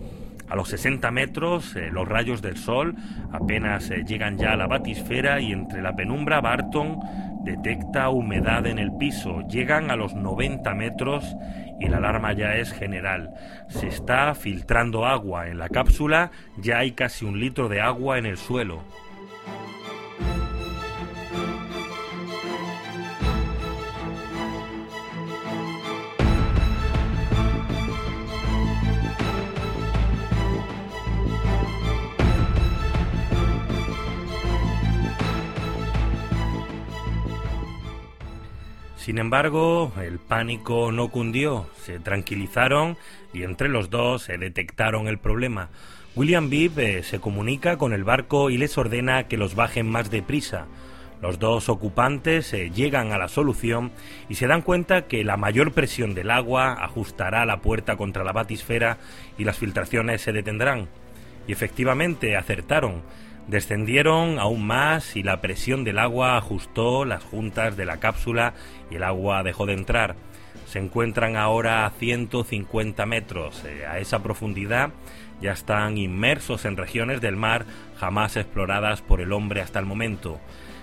A 0.49 0.55
los 0.55 0.69
60 0.69 1.11
metros, 1.11 1.75
eh, 1.75 1.89
los 1.91 2.07
rayos 2.07 2.41
del 2.41 2.57
sol 2.57 2.95
apenas 3.31 3.89
eh, 3.91 4.03
llegan 4.05 4.37
ya 4.37 4.53
a 4.53 4.57
la 4.57 4.67
batisfera 4.67 5.39
y 5.39 5.51
entre 5.51 5.81
la 5.81 5.95
penumbra 5.95 6.41
Barton 6.41 6.99
detecta 7.43 8.09
humedad 8.09 8.65
en 8.65 8.79
el 8.79 8.91
piso. 8.97 9.41
Llegan 9.47 9.91
a 9.91 9.95
los 9.95 10.15
90 10.15 10.73
metros 10.73 11.35
y 11.79 11.87
la 11.87 11.97
alarma 11.97 12.33
ya 12.33 12.55
es 12.55 12.71
general. 12.71 13.31
Se 13.69 13.87
está 13.87 14.33
filtrando 14.33 15.05
agua 15.05 15.47
en 15.47 15.59
la 15.59 15.69
cápsula, 15.69 16.31
ya 16.57 16.79
hay 16.79 16.91
casi 16.91 17.25
un 17.25 17.39
litro 17.39 17.69
de 17.69 17.81
agua 17.81 18.17
en 18.17 18.25
el 18.25 18.37
suelo. 18.37 18.83
Sin 39.09 39.17
embargo, 39.17 39.91
el 39.99 40.19
pánico 40.19 40.91
no 40.91 41.07
cundió, 41.07 41.67
se 41.83 41.97
tranquilizaron 41.97 42.95
y 43.33 43.41
entre 43.41 43.67
los 43.67 43.89
dos 43.89 44.21
se 44.21 44.37
detectaron 44.37 45.07
el 45.07 45.17
problema. 45.17 45.69
William 46.15 46.51
Bibb 46.51 46.77
eh, 46.77 47.01
se 47.01 47.19
comunica 47.19 47.79
con 47.79 47.93
el 47.93 48.03
barco 48.03 48.51
y 48.51 48.59
les 48.59 48.77
ordena 48.77 49.23
que 49.23 49.35
los 49.35 49.55
bajen 49.55 49.89
más 49.89 50.11
deprisa. 50.11 50.67
Los 51.23 51.39
dos 51.39 51.69
ocupantes 51.69 52.53
eh, 52.53 52.69
llegan 52.69 53.11
a 53.11 53.17
la 53.17 53.29
solución 53.29 53.91
y 54.29 54.35
se 54.35 54.45
dan 54.45 54.61
cuenta 54.61 55.07
que 55.07 55.23
la 55.23 55.37
mayor 55.37 55.71
presión 55.71 56.13
del 56.13 56.29
agua 56.29 56.73
ajustará 56.73 57.47
la 57.47 57.61
puerta 57.61 57.97
contra 57.97 58.23
la 58.23 58.31
batisfera 58.31 58.99
y 59.39 59.43
las 59.43 59.57
filtraciones 59.57 60.21
se 60.21 60.33
detendrán. 60.33 60.87
Y 61.47 61.51
efectivamente 61.51 62.37
acertaron. 62.37 63.01
Descendieron 63.49 64.37
aún 64.37 64.67
más 64.67 65.15
y 65.15 65.23
la 65.23 65.41
presión 65.41 65.83
del 65.83 65.97
agua 65.97 66.37
ajustó 66.37 67.03
las 67.03 67.23
juntas 67.23 67.75
de 67.75 67.85
la 67.85 67.99
cápsula 67.99 68.53
y 68.91 68.97
el 68.97 69.03
agua 69.03 69.41
dejó 69.41 69.65
de 69.65 69.73
entrar. 69.73 70.15
Se 70.67 70.77
encuentran 70.77 71.35
ahora 71.35 71.87
a 71.87 71.89
150 71.89 73.07
metros. 73.07 73.63
Eh, 73.65 73.87
a 73.87 73.97
esa 73.97 74.21
profundidad 74.21 74.91
ya 75.41 75.53
están 75.53 75.97
inmersos 75.97 76.63
en 76.65 76.77
regiones 76.77 77.21
del 77.21 77.37
mar 77.37 77.65
jamás 77.97 78.37
exploradas 78.37 79.01
por 79.01 79.19
el 79.19 79.33
hombre 79.33 79.61
hasta 79.61 79.79
el 79.79 79.87
momento. 79.87 80.39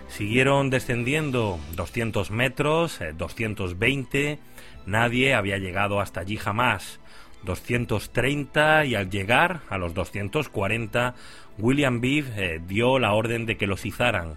Siguieron 0.09 0.69
descendiendo 0.69 1.61
200 1.77 2.33
metros, 2.33 2.99
220, 3.17 4.33
eh, 4.33 4.39
nadie 4.87 5.35
había 5.35 5.59
llegado 5.59 6.01
hasta 6.01 6.19
allí 6.19 6.37
jamás. 6.37 6.99
230 7.45 8.85
y 8.87 8.97
al 8.97 9.09
llegar 9.09 9.61
a 9.71 9.79
los 9.79 9.95
240, 9.95 11.15
William 11.59 12.01
Beef 12.01 12.27
eh, 12.37 12.61
dio 12.67 12.99
la 12.99 13.13
orden 13.13 13.47
de 13.47 13.57
que 13.57 13.67
los 13.67 13.87
izaran. 13.87 14.35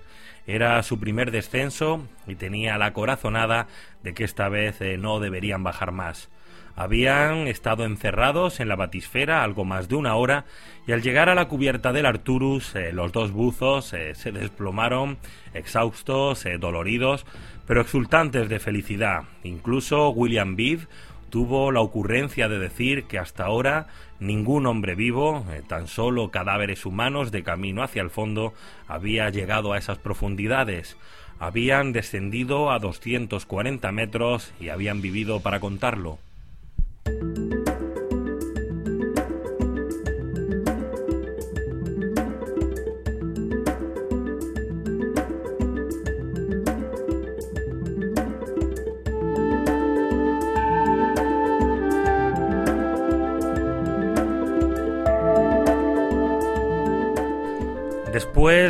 Era 0.47 0.81
su 0.83 0.99
primer 0.99 1.31
descenso 1.31 2.07
y 2.25 2.35
tenía 2.35 2.77
la 2.77 2.93
corazonada 2.93 3.67
de 4.03 4.13
que 4.13 4.23
esta 4.23 4.49
vez 4.49 4.81
eh, 4.81 4.97
no 4.97 5.19
deberían 5.19 5.63
bajar 5.63 5.91
más. 5.91 6.29
Habían 6.79 7.47
estado 7.47 7.83
encerrados 7.83 8.61
en 8.61 8.69
la 8.69 8.77
batisfera 8.77 9.43
algo 9.43 9.65
más 9.65 9.89
de 9.89 9.95
una 9.95 10.15
hora 10.15 10.45
y 10.87 10.93
al 10.93 11.01
llegar 11.01 11.27
a 11.27 11.35
la 11.35 11.49
cubierta 11.49 11.91
del 11.91 12.05
Arturus 12.05 12.73
eh, 12.73 12.93
los 12.93 13.11
dos 13.11 13.33
buzos 13.33 13.87
se 13.87 14.31
desplomaron 14.31 15.17
exhaustos, 15.53 16.45
eh, 16.45 16.57
doloridos, 16.57 17.25
pero 17.67 17.81
exultantes 17.81 18.47
de 18.47 18.59
felicidad. 18.59 19.23
Incluso 19.43 20.09
William 20.11 20.55
Beeve 20.55 20.87
tuvo 21.29 21.71
la 21.71 21.81
ocurrencia 21.81 22.47
de 22.49 22.59
decir 22.59 23.05
que 23.05 23.19
hasta 23.19 23.45
ahora 23.45 23.87
ningún 24.19 24.65
hombre 24.65 24.95
vivo, 24.95 25.45
tan 25.67 25.87
solo 25.87 26.31
cadáveres 26.31 26.85
humanos 26.85 27.31
de 27.31 27.43
camino 27.43 27.83
hacia 27.83 28.01
el 28.01 28.09
fondo, 28.09 28.53
había 28.87 29.29
llegado 29.29 29.73
a 29.73 29.77
esas 29.77 29.97
profundidades. 29.97 30.97
Habían 31.39 31.93
descendido 31.93 32.71
a 32.71 32.79
240 32.79 33.91
metros 33.91 34.53
y 34.59 34.69
habían 34.69 35.01
vivido 35.01 35.39
para 35.39 35.59
contarlo. 35.59 36.19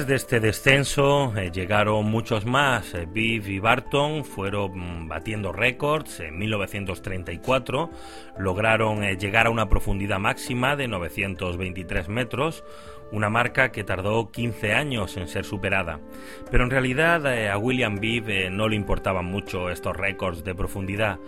De 0.10 0.16
este 0.16 0.40
descenso 0.40 1.38
eh, 1.38 1.52
llegaron 1.52 2.06
muchos 2.06 2.44
más. 2.44 2.96
Eh, 2.96 3.08
Biff 3.08 3.48
y 3.48 3.60
Barton 3.60 4.26
fueron 4.26 5.04
mm, 5.04 5.08
batiendo 5.08 5.52
récords. 5.52 6.20
En 6.20 6.40
1934 6.40 7.92
lograron 8.40 9.04
eh, 9.04 9.18
llegar 9.18 9.46
a 9.46 9.52
una 9.52 9.70
profundidad 9.70 10.18
máxima 10.18 10.76
de 10.76 10.88
923 10.88 12.10
metros, 12.10 12.64
una 13.12 13.30
marca 13.30 13.72
que 13.72 13.84
tardó 13.84 14.32
15 14.32 14.74
años 14.74 15.16
en 15.16 15.28
ser 15.28 15.46
superada. 15.46 16.00
Pero 16.50 16.64
en 16.64 16.72
realidad 16.72 17.28
a 17.28 17.58
William 17.60 18.00
Biff 18.00 18.26
no 18.50 18.68
le 18.68 18.76
importaban 18.76 19.26
mucho 19.26 19.70
estos 19.70 19.96
récords 19.96 20.44
de 20.44 20.56
profundidad. 20.56 21.20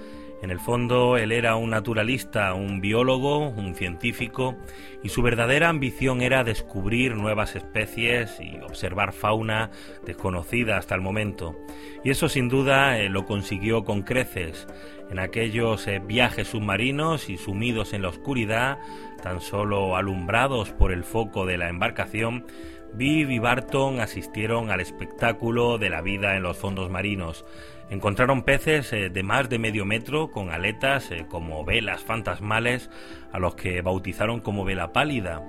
En 0.41 0.49
el 0.49 0.59
fondo, 0.59 1.17
él 1.17 1.31
era 1.31 1.55
un 1.55 1.69
naturalista, 1.69 2.53
un 2.55 2.81
biólogo, 2.81 3.49
un 3.49 3.75
científico, 3.75 4.57
y 5.03 5.09
su 5.09 5.21
verdadera 5.21 5.69
ambición 5.69 6.21
era 6.21 6.43
descubrir 6.43 7.15
nuevas 7.15 7.55
especies 7.55 8.39
y 8.39 8.57
observar 8.59 9.13
fauna 9.13 9.69
desconocida 10.03 10.77
hasta 10.77 10.95
el 10.95 11.01
momento. 11.01 11.55
Y 12.03 12.09
eso 12.09 12.27
sin 12.27 12.49
duda 12.49 12.97
eh, 12.97 13.09
lo 13.09 13.25
consiguió 13.25 13.83
con 13.83 14.01
creces. 14.01 14.67
En 15.11 15.19
aquellos 15.19 15.87
eh, 15.87 15.99
viajes 15.99 16.47
submarinos 16.47 17.29
y 17.29 17.37
sumidos 17.37 17.93
en 17.93 18.01
la 18.01 18.09
oscuridad, 18.09 18.79
tan 19.21 19.41
solo 19.41 19.95
alumbrados 19.95 20.71
por 20.71 20.91
el 20.91 21.03
foco 21.03 21.45
de 21.45 21.57
la 21.57 21.69
embarcación, 21.69 22.45
Viv 22.93 23.31
y 23.31 23.39
Barton 23.39 24.01
asistieron 24.01 24.69
al 24.69 24.81
espectáculo 24.81 25.77
de 25.77 25.89
la 25.89 26.01
vida 26.01 26.35
en 26.35 26.43
los 26.43 26.57
fondos 26.57 26.89
marinos. 26.89 27.45
Encontraron 27.91 28.43
peces 28.43 28.93
eh, 28.93 29.09
de 29.09 29.21
más 29.21 29.49
de 29.49 29.59
medio 29.59 29.85
metro 29.85 30.31
con 30.31 30.49
aletas 30.49 31.11
eh, 31.11 31.25
como 31.27 31.65
velas 31.65 32.01
fantasmales 32.01 32.89
a 33.33 33.37
los 33.37 33.55
que 33.55 33.81
bautizaron 33.81 34.39
como 34.39 34.63
vela 34.63 34.93
pálida. 34.93 35.43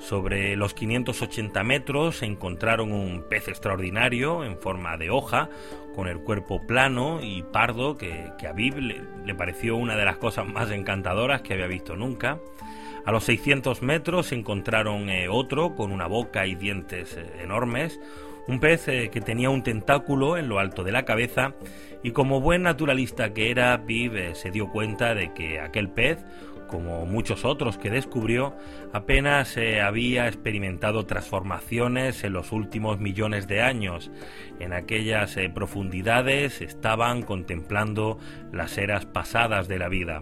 Sobre 0.00 0.56
los 0.56 0.74
580 0.74 1.62
metros 1.62 2.24
encontraron 2.24 2.90
un 2.90 3.22
pez 3.30 3.46
extraordinario 3.46 4.44
en 4.44 4.58
forma 4.58 4.96
de 4.96 5.10
hoja, 5.10 5.48
con 5.94 6.08
el 6.08 6.18
cuerpo 6.18 6.66
plano 6.66 7.20
y 7.22 7.44
pardo, 7.44 7.96
que, 7.96 8.32
a 8.44 8.52
Viv 8.52 8.76
le, 8.78 9.34
pareció 9.36 9.76
una 9.76 9.94
de 9.96 10.04
las 10.04 10.16
cosas 10.16 10.48
más 10.48 10.72
encantadoras 10.72 11.42
que 11.42 11.54
había 11.54 11.68
visto 11.68 11.94
nunca. 11.94 12.40
A 13.06 13.12
los 13.12 13.22
600 13.22 13.82
metros 13.82 14.32
encontraron 14.32 15.08
eh, 15.10 15.28
otro 15.28 15.76
con 15.76 15.92
una 15.92 16.08
boca 16.08 16.44
y 16.44 16.56
dientes 16.56 17.16
enormes, 17.40 18.00
un 18.46 18.60
pez 18.60 18.88
eh, 18.88 19.10
que 19.10 19.20
tenía 19.20 19.50
un 19.50 19.62
tentáculo 19.62 20.36
en 20.36 20.48
lo 20.48 20.58
alto 20.58 20.84
de 20.84 20.92
la 20.92 21.04
cabeza 21.04 21.54
y 22.02 22.10
como 22.10 22.40
buen 22.40 22.62
naturalista 22.62 23.32
que 23.32 23.50
era, 23.50 23.76
Viv 23.78 24.34
se 24.34 24.50
dio 24.50 24.68
cuenta 24.68 25.14
de 25.14 25.32
que 25.32 25.58
aquel 25.58 25.88
pez, 25.88 26.18
como 26.66 27.06
muchos 27.06 27.44
otros 27.44 27.78
que 27.78 27.88
descubrió, 27.88 28.54
apenas 28.92 29.56
eh, 29.56 29.80
había 29.80 30.28
experimentado 30.28 31.06
transformaciones 31.06 32.24
en 32.24 32.34
los 32.34 32.52
últimos 32.52 32.98
millones 33.00 33.46
de 33.46 33.62
años. 33.62 34.10
En 34.60 34.72
aquellas 34.72 35.36
eh, 35.36 35.48
profundidades 35.48 36.60
estaban 36.60 37.22
contemplando 37.22 38.18
las 38.52 38.76
eras 38.76 39.06
pasadas 39.06 39.68
de 39.68 39.78
la 39.78 39.88
vida. 39.88 40.20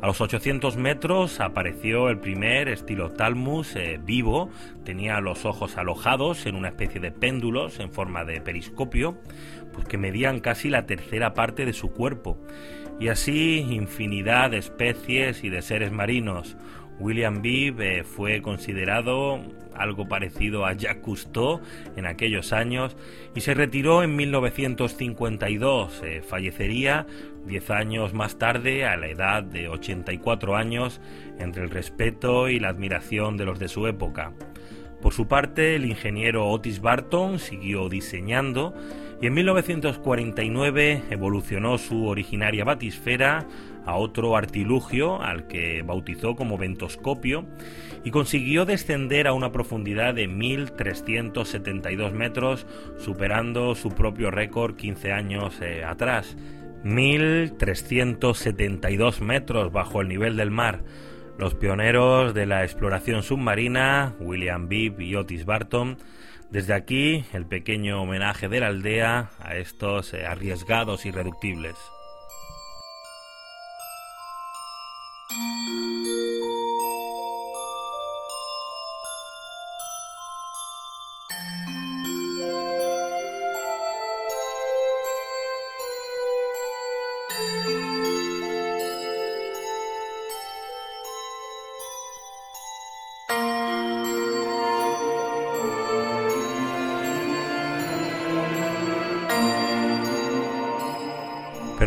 A 0.00 0.06
los 0.06 0.20
800 0.20 0.76
metros 0.76 1.40
apareció 1.40 2.08
el 2.08 2.20
primer 2.20 2.68
estilo 2.68 3.10
Talmus 3.10 3.74
eh, 3.74 3.98
vivo, 4.00 4.48
tenía 4.84 5.20
los 5.20 5.44
ojos 5.44 5.76
alojados 5.76 6.46
en 6.46 6.54
una 6.54 6.68
especie 6.68 7.00
de 7.00 7.10
péndulos 7.10 7.80
en 7.80 7.90
forma 7.90 8.24
de 8.24 8.40
periscopio, 8.40 9.18
pues 9.72 9.88
que 9.88 9.98
medían 9.98 10.38
casi 10.38 10.68
la 10.68 10.86
tercera 10.86 11.34
parte 11.34 11.66
de 11.66 11.72
su 11.72 11.90
cuerpo, 11.90 12.38
y 13.00 13.08
así 13.08 13.58
infinidad 13.58 14.52
de 14.52 14.58
especies 14.58 15.42
y 15.42 15.48
de 15.48 15.62
seres 15.62 15.90
marinos. 15.90 16.56
William 17.00 17.42
Beebe 17.42 18.00
eh, 18.00 18.04
fue 18.04 18.42
considerado 18.42 19.40
algo 19.74 20.08
parecido 20.08 20.66
a 20.66 20.72
Jacques 20.72 21.02
Cousteau 21.02 21.60
en 21.96 22.06
aquellos 22.06 22.52
años 22.52 22.96
y 23.34 23.40
se 23.40 23.54
retiró 23.54 24.02
en 24.02 24.16
1952. 24.16 26.02
Eh, 26.04 26.22
fallecería 26.26 27.06
diez 27.46 27.70
años 27.70 28.12
más 28.12 28.38
tarde 28.38 28.84
a 28.84 28.96
la 28.96 29.08
edad 29.08 29.42
de 29.42 29.68
84 29.68 30.56
años 30.56 31.00
entre 31.38 31.62
el 31.62 31.70
respeto 31.70 32.48
y 32.48 32.58
la 32.58 32.68
admiración 32.68 33.36
de 33.36 33.44
los 33.44 33.58
de 33.58 33.68
su 33.68 33.86
época. 33.86 34.32
Por 35.00 35.14
su 35.14 35.28
parte, 35.28 35.76
el 35.76 35.84
ingeniero 35.84 36.48
Otis 36.48 36.80
Barton 36.80 37.38
siguió 37.38 37.88
diseñando 37.88 38.74
y 39.20 39.26
en 39.26 39.34
1949 39.34 41.02
evolucionó 41.10 41.78
su 41.78 42.06
originaria 42.06 42.64
batisfera 42.64 43.46
a 43.88 43.96
otro 43.96 44.36
artilugio 44.36 45.20
al 45.22 45.46
que 45.46 45.80
bautizó 45.82 46.34
como 46.36 46.58
ventoscopio 46.58 47.46
y 48.04 48.10
consiguió 48.10 48.66
descender 48.66 49.26
a 49.26 49.32
una 49.32 49.50
profundidad 49.50 50.12
de 50.14 50.28
1.372 50.28 52.12
metros, 52.12 52.66
superando 52.98 53.74
su 53.74 53.88
propio 53.88 54.30
récord 54.30 54.76
15 54.76 55.12
años 55.12 55.58
eh, 55.62 55.84
atrás. 55.84 56.36
1.372 56.84 59.20
metros 59.20 59.72
bajo 59.72 60.02
el 60.02 60.08
nivel 60.08 60.36
del 60.36 60.50
mar. 60.50 60.84
Los 61.38 61.54
pioneros 61.54 62.34
de 62.34 62.44
la 62.44 62.64
exploración 62.64 63.22
submarina, 63.22 64.16
William 64.20 64.68
Bibb 64.68 65.00
y 65.00 65.16
Otis 65.16 65.46
Barton, 65.46 65.96
desde 66.50 66.74
aquí 66.74 67.24
el 67.32 67.46
pequeño 67.46 68.02
homenaje 68.02 68.50
de 68.50 68.60
la 68.60 68.66
aldea 68.66 69.30
a 69.40 69.56
estos 69.56 70.12
eh, 70.12 70.26
arriesgados 70.26 71.06
irreductibles. 71.06 71.78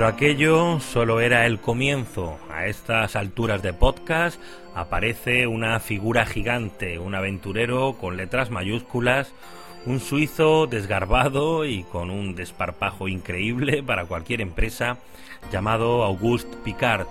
Pero 0.02 0.08
aquello 0.08 0.80
solo 0.80 1.20
era 1.20 1.46
el 1.46 1.60
comienzo. 1.60 2.40
A 2.62 2.68
estas 2.68 3.16
alturas 3.16 3.64
de 3.64 3.74
podcast 3.74 4.40
aparece 4.76 5.48
una 5.48 5.80
figura 5.80 6.28
gigante, 6.28 7.00
un 7.00 7.16
aventurero 7.16 7.98
con 8.00 8.18
letras 8.18 8.52
mayúsculas, 8.52 9.34
un 9.88 10.00
suizo 10.00 10.68
desgarbado 10.68 11.66
y 11.66 11.84
con 11.86 12.12
un 12.12 12.36
desparpajo 12.36 13.08
increíble 13.08 13.82
para 13.82 14.06
cualquier 14.06 14.42
empresa 14.42 15.00
llamado 15.52 16.04
Auguste 16.04 16.56
Picard. 16.64 17.08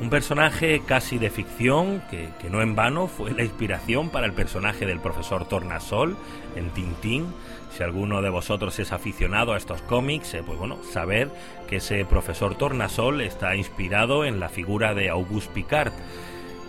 Un 0.00 0.10
personaje 0.10 0.82
casi 0.84 1.18
de 1.18 1.30
ficción 1.30 2.02
que, 2.10 2.28
no 2.50 2.60
en 2.60 2.74
vano 2.74 3.06
fue 3.06 3.32
la 3.32 3.44
inspiración 3.44 4.10
para 4.10 4.26
el 4.26 4.32
personaje 4.32 4.84
del 4.84 5.00
profesor 5.00 5.46
Tornasol 5.46 6.16
en 6.56 6.70
Tintín 6.70 7.26
si 7.72 7.82
alguno 7.82 8.20
de 8.20 8.28
vosotros 8.28 8.78
es 8.78 8.92
aficionado 8.92 9.54
a 9.54 9.56
estos 9.56 9.80
cómics, 9.82 10.34
eh, 10.34 10.42
pues 10.44 10.58
bueno, 10.58 10.78
saber 10.90 11.30
que 11.68 11.76
ese 11.76 12.04
profesor 12.04 12.54
Tornasol 12.54 13.22
está 13.22 13.56
inspirado 13.56 14.24
en 14.24 14.40
la 14.40 14.50
figura 14.50 14.94
de 14.94 15.08
Auguste 15.08 15.52
Picard. 15.54 15.92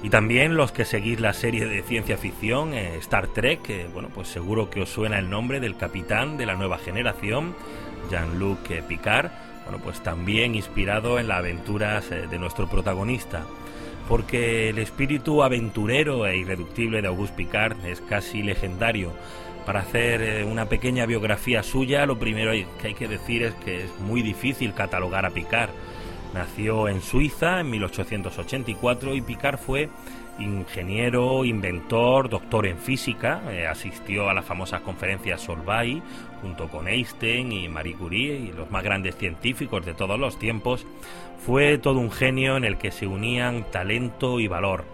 Y 0.01 0.09
también 0.09 0.55
los 0.55 0.71
que 0.71 0.85
seguís 0.85 1.19
la 1.19 1.33
serie 1.33 1.65
de 1.65 1.81
ciencia 1.81 2.17
ficción 2.17 2.73
eh, 2.73 2.97
Star 2.97 3.27
Trek, 3.27 3.91
bueno, 3.93 4.09
pues 4.13 4.27
seguro 4.27 4.69
que 4.69 4.81
os 4.81 4.89
suena 4.89 5.19
el 5.19 5.29
nombre 5.29 5.59
del 5.59 5.77
capitán 5.77 6.37
de 6.37 6.45
la 6.45 6.55
nueva 6.55 6.77
generación, 6.77 7.55
Jean-Luc 8.09 8.69
Picard, 8.87 9.31
bueno, 9.63 9.79
pues 9.83 10.01
también 10.01 10.55
inspirado 10.55 11.19
en 11.19 11.27
las 11.27 11.39
aventuras 11.39 12.09
de 12.09 12.39
nuestro 12.39 12.67
protagonista. 12.69 13.45
Porque 14.07 14.69
el 14.69 14.79
espíritu 14.79 15.43
aventurero 15.43 16.27
e 16.27 16.37
irreductible 16.37 17.01
de 17.01 17.07
Auguste 17.07 17.37
Picard 17.37 17.85
es 17.85 18.01
casi 18.01 18.43
legendario 18.43 19.13
para 19.65 19.81
hacer 19.81 20.21
eh, 20.21 20.43
una 20.43 20.67
pequeña 20.67 21.05
biografía 21.05 21.63
suya, 21.63 22.05
lo 22.05 22.19
primero 22.19 22.51
que 22.81 22.87
hay 22.87 22.93
que 22.93 23.07
decir 23.07 23.43
es 23.43 23.53
que 23.55 23.85
es 23.85 23.99
muy 23.99 24.21
difícil 24.21 24.73
catalogar 24.73 25.25
a 25.25 25.29
Picard. 25.29 25.69
Nació 26.33 26.87
en 26.87 27.01
Suiza 27.01 27.59
en 27.59 27.69
1884 27.69 29.15
y 29.15 29.21
Picard 29.21 29.59
fue 29.59 29.89
ingeniero, 30.39 31.45
inventor, 31.45 32.27
doctor 32.27 32.65
en 32.65 32.79
física, 32.79 33.41
eh, 33.51 33.67
asistió 33.67 34.29
a 34.29 34.33
las 34.33 34.43
famosas 34.43 34.81
conferencias 34.81 35.41
Solvay 35.41 36.01
junto 36.41 36.67
con 36.69 36.87
Einstein 36.87 37.51
y 37.51 37.69
Marie 37.69 37.95
Curie 37.95 38.35
y 38.35 38.51
los 38.51 38.71
más 38.71 38.83
grandes 38.83 39.15
científicos 39.15 39.85
de 39.85 39.93
todos 39.93 40.19
los 40.19 40.39
tiempos. 40.39 40.87
Fue 41.45 41.77
todo 41.77 41.99
un 41.99 42.11
genio 42.11 42.57
en 42.57 42.63
el 42.63 42.77
que 42.77 42.91
se 42.91 43.05
unían 43.05 43.69
talento 43.69 44.39
y 44.39 44.47
valor. 44.47 44.85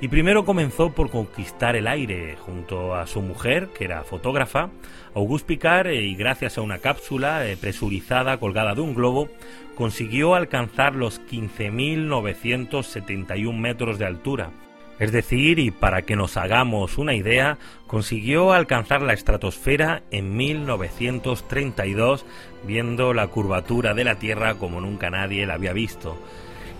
Y 0.00 0.08
primero 0.08 0.44
comenzó 0.44 0.92
por 0.92 1.10
conquistar 1.10 1.76
el 1.76 1.86
aire 1.86 2.36
junto 2.44 2.94
a 2.94 3.06
su 3.06 3.22
mujer, 3.22 3.68
que 3.68 3.84
era 3.84 4.02
fotógrafa, 4.02 4.70
Auguste 5.14 5.46
Picard, 5.46 5.86
eh, 5.86 6.02
y 6.02 6.14
gracias 6.14 6.58
a 6.58 6.62
una 6.62 6.78
cápsula 6.78 7.46
eh, 7.46 7.56
presurizada 7.56 8.38
colgada 8.38 8.74
de 8.74 8.80
un 8.80 8.94
globo, 8.94 9.28
consiguió 9.76 10.34
alcanzar 10.34 10.94
los 10.94 11.20
15.971 11.22 13.56
metros 13.56 13.98
de 13.98 14.06
altura. 14.06 14.50
Es 14.98 15.10
decir, 15.10 15.58
y 15.58 15.70
para 15.70 16.02
que 16.02 16.16
nos 16.16 16.36
hagamos 16.36 16.98
una 16.98 17.14
idea, 17.14 17.56
consiguió 17.86 18.52
alcanzar 18.52 19.02
la 19.02 19.12
estratosfera 19.12 20.02
en 20.10 20.36
1932, 20.36 22.24
viendo 22.64 23.12
la 23.12 23.26
curvatura 23.26 23.94
de 23.94 24.04
la 24.04 24.20
Tierra 24.20 24.54
como 24.54 24.80
nunca 24.80 25.10
nadie 25.10 25.46
la 25.46 25.54
había 25.54 25.72
visto. 25.72 26.16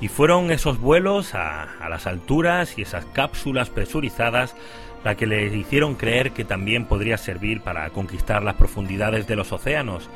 Y 0.04 0.08
fueron 0.08 0.50
esos 0.50 0.80
vuelos 0.80 1.34
a, 1.34 1.66
las 1.88 2.06
alturas 2.06 2.76
y 2.76 2.82
esas 2.82 3.06
cápsulas 3.06 3.70
presurizadas 3.70 4.54
la 5.02 5.14
que 5.14 5.26
le 5.26 5.46
hicieron 5.56 5.94
creer 5.94 6.32
que 6.32 6.44
también 6.44 6.84
podría 6.84 7.16
servir 7.16 7.62
para 7.62 7.88
conquistar 7.88 8.42
las 8.42 8.56
profundidades 8.56 9.26
de 9.26 9.34
los 9.34 9.50
océanos. 9.50 10.10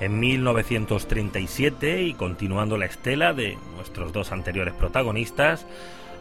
En 0.00 0.18
1937, 0.18 2.04
y 2.04 2.14
continuando 2.14 2.78
la 2.78 2.86
estela 2.86 3.34
de 3.34 3.58
nuestros 3.76 4.14
dos 4.14 4.32
anteriores 4.32 4.72
protagonistas, 4.72 5.66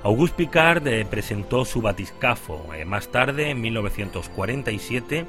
Auguste 0.03 0.35
Picard 0.35 0.85
eh, 0.85 1.07
presentó 1.09 1.63
su 1.63 1.81
batiscafo. 1.81 2.73
Eh, 2.73 2.83
más 2.83 3.07
tarde, 3.07 3.51
en 3.51 3.61
1947, 3.61 5.25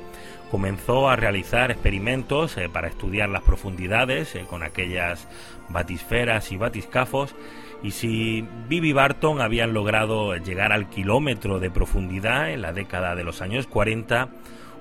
comenzó 0.51 1.09
a 1.09 1.15
realizar 1.15 1.71
experimentos 1.71 2.57
eh, 2.57 2.69
para 2.69 2.89
estudiar 2.89 3.29
las 3.29 3.45
profundidades 3.45 4.37
con 4.51 4.65
aquellas 4.65 5.29
batisferas 5.69 6.51
y 6.51 6.57
batiscafos 6.57 7.37
y 7.85 7.91
si 7.91 8.49
Bibi 8.67 8.95
Barton 8.95 9.43
habían 9.43 9.75
logrado 9.75 10.35
llegar 10.37 10.73
al 10.73 10.89
kilómetro 10.89 11.61
de 11.61 11.71
profundidad 11.71 12.51
en 12.51 12.63
la 12.63 12.73
década 12.73 13.15
de 13.15 13.25
los 13.25 13.43
años 13.43 13.67
40, 13.67 14.31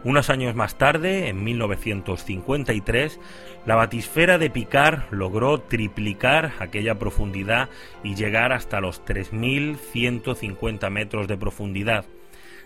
unos 0.06 0.30
años 0.30 0.56
más 0.56 0.78
tarde, 0.78 1.28
en 1.28 1.44
1953, 1.44 3.20
la 3.66 3.76
batisfera 3.76 4.38
de 4.38 4.50
Picard 4.50 5.04
logró 5.12 5.60
triplicar 5.60 6.54
aquella 6.60 6.98
profundidad 6.98 7.70
y 8.06 8.16
llegar 8.16 8.54
hasta 8.54 8.80
los 8.80 9.04
3.150 9.04 10.90
metros 10.90 11.28
de 11.28 11.38
profundidad. 11.38 12.06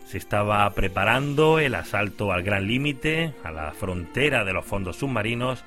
Se 0.08 0.18
estaba 0.18 0.70
preparando 0.74 1.60
el 1.60 1.76
asalto 1.76 2.32
al 2.32 2.42
gran 2.42 2.66
límite, 2.66 3.34
a 3.44 3.52
la 3.52 3.74
frontera 3.74 4.46
de 4.46 4.54
los 4.54 4.64
fondos 4.64 4.96
submarinos, 4.96 5.66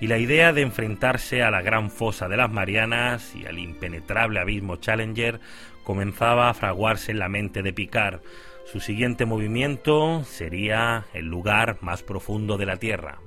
y 0.00 0.06
la 0.06 0.18
idea 0.18 0.52
de 0.52 0.62
enfrentarse 0.62 1.42
a 1.42 1.50
la 1.50 1.60
gran 1.60 1.90
fosa 1.90 2.28
de 2.28 2.36
las 2.36 2.52
Marianas 2.52 3.34
y 3.34 3.46
al 3.46 3.58
impenetrable 3.58 4.38
abismo 4.38 4.76
Challenger 4.76 5.40
comenzaba 5.82 6.50
a 6.50 6.54
fraguarse 6.54 7.10
en 7.10 7.18
la 7.18 7.28
mente 7.28 7.62
de 7.62 7.72
Picard. 7.72 8.20
Su 8.64 8.78
siguiente 8.78 9.26
movimiento 9.26 10.22
sería 10.22 11.06
el 11.12 11.26
lugar 11.26 11.78
más 11.80 12.04
profundo 12.04 12.58
de 12.58 12.66
la 12.66 12.76
Tierra. 12.76 13.18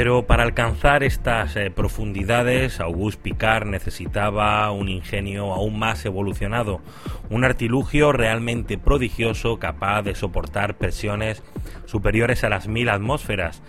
Pero 0.00 0.26
para 0.26 0.44
alcanzar 0.44 1.02
estas 1.02 1.56
eh, 1.56 1.70
profundidades, 1.70 2.80
Auguste 2.80 3.20
Picard 3.20 3.66
necesitaba 3.66 4.70
un 4.70 4.88
ingenio 4.88 5.52
aún 5.52 5.78
más 5.78 6.06
evolucionado, 6.06 6.80
un 7.28 7.44
artilugio 7.44 8.10
realmente 8.10 8.78
prodigioso 8.78 9.58
capaz 9.58 10.00
de 10.00 10.14
soportar 10.14 10.78
presiones 10.78 11.42
superiores 11.84 12.44
a 12.44 12.48
las 12.48 12.66
mil 12.66 12.88
atmósferas. 12.88 13.62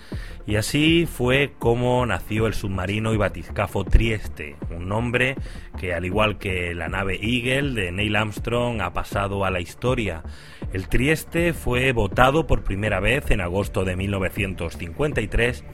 Y 0.48 0.56
así 0.56 1.06
fue 1.06 1.52
como 1.60 2.06
nació 2.06 2.48
el 2.48 2.54
submarino 2.54 3.13
y 3.13 3.17
batiscafo 3.17 3.84
Trieste, 3.84 4.56
un 4.70 4.88
nombre 4.88 5.36
que 5.78 5.94
al 5.94 6.06
igual 6.06 6.38
que 6.38 6.74
la 6.74 6.88
nave 6.88 7.20
Eagle 7.22 7.74
de 7.74 7.91
Neil 7.91 8.15
Armstrong 8.15 8.80
ha 8.82 8.94
pasado 8.94 9.44
a 9.44 9.52
la 9.52 9.60
historia. 9.60 10.24
El 10.72 10.88
Trieste 10.88 11.52
fue 11.52 11.91
votado 11.91 12.48
por 12.48 12.63
primera 12.63 13.02
vez 13.02 13.30
en 13.32 13.41
agosto 13.41 13.84
de 13.84 13.98
1953 13.98 15.65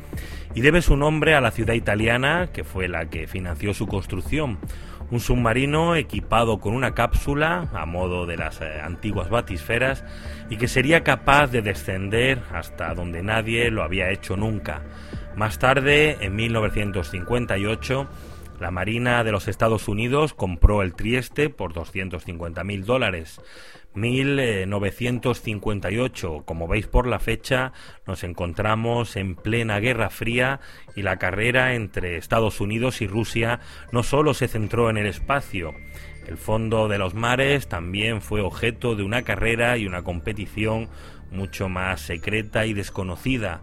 y 0.55 0.61
debe 0.61 0.81
su 0.81 0.97
nombre 0.97 1.35
a 1.35 1.41
la 1.41 1.51
ciudad 1.51 1.73
italiana 1.73 2.49
que 2.53 2.63
fue 2.63 2.87
la 2.87 3.09
que 3.09 3.27
financió 3.27 3.73
su 3.73 3.87
construcción. 3.87 4.59
Un 5.09 5.19
submarino 5.19 5.95
equipado 5.95 6.59
con 6.59 6.73
una 6.73 6.93
cápsula 6.93 7.69
a 7.73 7.85
modo 7.85 8.25
de 8.25 8.37
las 8.37 8.59
eh, 8.59 8.81
antiguas 8.81 9.29
batisferas 9.29 10.03
y 10.49 10.57
que 10.57 10.67
sería 10.67 11.03
capaz 11.03 11.47
de 11.47 11.61
descender 11.61 12.41
hasta 12.51 12.93
donde 12.93 13.23
nadie 13.23 13.71
lo 13.71 13.83
había 13.83 14.11
hecho 14.11 14.35
nunca. 14.35 14.83
Más 15.35 15.59
tarde, 15.59 16.17
en 16.19 16.35
1958, 16.35 18.07
la 18.59 18.71
Marina 18.71 19.23
de 19.23 19.31
los 19.31 19.47
Estados 19.47 19.87
Unidos 19.87 20.33
compró 20.33 20.81
el 20.81 20.95
Trieste 20.95 21.49
por 21.49 21.73
250 21.73 22.63
mil 22.63 22.85
dólares. 22.85 23.39
1958, 23.99 26.43
como 26.45 26.67
veis 26.67 26.87
por 26.87 27.07
la 27.07 27.19
fecha, 27.19 27.73
nos 28.05 28.23
encontramos 28.23 29.15
en 29.15 29.35
plena 29.35 29.79
Guerra 29.79 30.09
Fría 30.09 30.59
y 30.95 31.01
la 31.01 31.17
carrera 31.17 31.75
entre 31.75 32.17
Estados 32.17 32.61
Unidos 32.61 33.01
y 33.01 33.07
Rusia 33.07 33.59
no 33.91 34.03
solo 34.03 34.33
se 34.33 34.47
centró 34.47 34.89
en 34.89 34.97
el 34.97 35.07
espacio, 35.07 35.73
el 36.27 36.37
fondo 36.37 36.89
de 36.89 36.97
los 36.97 37.13
mares 37.13 37.69
también 37.69 38.21
fue 38.21 38.41
objeto 38.41 38.95
de 38.95 39.03
una 39.03 39.21
carrera 39.21 39.77
y 39.77 39.87
una 39.87 40.03
competición 40.03 40.89
mucho 41.31 41.69
más 41.69 42.01
secreta 42.01 42.65
y 42.65 42.73
desconocida. 42.73 43.61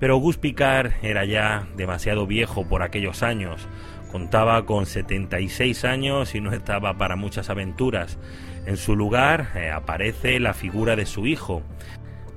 Pero 0.00 0.16
Gus 0.16 0.38
Picard 0.38 0.92
era 1.02 1.26
ya 1.26 1.68
demasiado 1.76 2.26
viejo 2.26 2.66
por 2.66 2.82
aquellos 2.82 3.22
años. 3.22 3.68
Contaba 4.10 4.64
con 4.64 4.86
76 4.86 5.84
años 5.84 6.34
y 6.34 6.40
no 6.40 6.52
estaba 6.52 6.96
para 6.96 7.16
muchas 7.16 7.50
aventuras. 7.50 8.18
En 8.66 8.76
su 8.76 8.96
lugar 8.96 9.52
eh, 9.54 9.70
aparece 9.70 10.38
la 10.40 10.52
figura 10.52 10.96
de 10.96 11.06
su 11.06 11.26
hijo, 11.26 11.62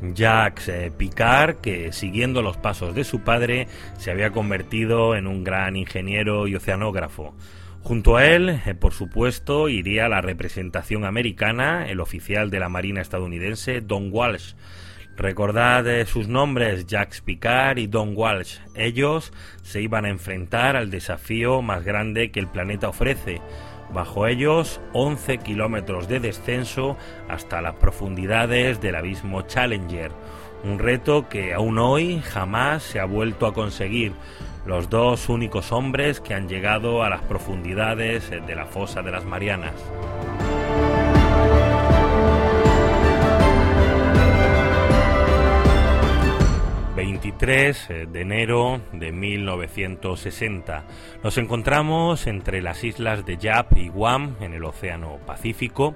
Jacques 0.02 0.70
eh, 0.70 0.92
Picard, 0.96 1.58
que 1.58 1.92
siguiendo 1.92 2.42
los 2.42 2.58
pasos 2.58 2.96
de 2.96 3.04
su 3.04 3.22
padre 3.22 3.68
se 3.98 4.12
había 4.12 4.32
convertido 4.32 5.16
en 5.16 5.28
un 5.28 5.44
gran 5.44 5.76
ingeniero 5.76 6.48
y 6.48 6.56
oceanógrafo. 6.56 7.36
Junto 7.82 8.18
a 8.18 8.26
él, 8.26 8.50
eh, 8.50 8.76
por 8.76 8.94
supuesto, 8.94 9.70
iría 9.70 10.10
la 10.10 10.22
representación 10.22 11.06
americana, 11.06 11.88
el 11.90 12.00
oficial 12.00 12.50
de 12.50 12.60
la 12.60 12.70
Marina 12.70 13.02
estadounidense, 13.02 13.82
Don 13.82 14.10
Walsh. 14.12 14.54
Recordad 15.18 15.86
eh, 15.88 16.06
sus 16.06 16.28
nombres, 16.28 16.86
Jacques 16.88 17.22
Picard 17.22 17.78
y 17.78 17.88
Don 17.88 18.14
Walsh. 18.16 18.60
Ellos 18.76 19.34
se 19.64 19.82
iban 19.82 20.06
a 20.06 20.10
enfrentar 20.10 20.78
al 20.78 20.90
desafío 20.92 21.62
más 21.62 21.84
grande 21.84 22.32
que 22.32 22.40
el 22.40 22.48
planeta 22.48 22.88
ofrece. 22.88 23.42
Bajo 23.94 24.28
ellos, 24.28 24.80
11 24.94 25.40
kilómetros 25.40 26.08
de 26.08 26.20
descenso 26.20 26.96
hasta 27.28 27.62
las 27.62 27.76
profundidades 27.76 28.82
del 28.82 28.96
abismo 28.96 29.42
Challenger. 29.42 30.12
Un 30.64 30.78
reto 30.78 31.28
que 31.30 31.54
aún 31.54 31.80
hoy 31.80 32.22
jamás 32.22 32.84
se 32.84 33.00
ha 33.00 33.06
vuelto 33.06 33.48
a 33.48 33.54
conseguir 33.54 34.14
los 34.66 34.90
dos 34.90 35.30
únicos 35.30 35.72
hombres 35.72 36.20
que 36.20 36.34
han 36.34 36.48
llegado 36.48 37.04
a 37.04 37.10
las 37.10 37.22
profundidades 37.22 38.30
de 38.30 38.56
la 38.56 38.66
fosa 38.66 39.02
de 39.02 39.12
las 39.12 39.26
Marianas. 39.26 39.74
...23 47.40 48.12
de 48.12 48.22
enero 48.22 48.82
de 48.92 49.14
1960... 49.14 50.84
...nos 51.24 51.38
encontramos 51.38 52.28
entre 52.28 52.62
las 52.62 52.84
islas 52.84 53.26
de 53.26 53.38
Yap 53.38 53.78
y 53.78 53.88
Guam... 53.88 54.36
...en 54.42 54.54
el 54.54 54.66
Océano 54.66 55.20
Pacífico... 55.26 55.96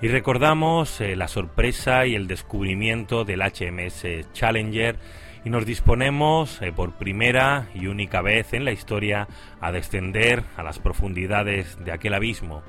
...y 0.00 0.06
recordamos 0.06 1.00
eh, 1.00 1.16
la 1.16 1.26
sorpresa 1.26 2.06
y 2.06 2.14
el 2.14 2.28
descubrimiento 2.28 3.24
del 3.24 3.40
HMS 3.40 4.32
Challenger 4.32 4.96
y 5.44 5.50
nos 5.50 5.66
disponemos 5.66 6.60
eh, 6.62 6.72
por 6.72 6.92
primera 6.92 7.68
y 7.74 7.86
única 7.86 8.22
vez 8.22 8.52
en 8.52 8.64
la 8.64 8.72
historia 8.72 9.28
a 9.60 9.72
descender 9.72 10.44
a 10.56 10.62
las 10.62 10.78
profundidades 10.78 11.76
de 11.84 11.92
aquel 11.92 12.14
abismo. 12.14 12.62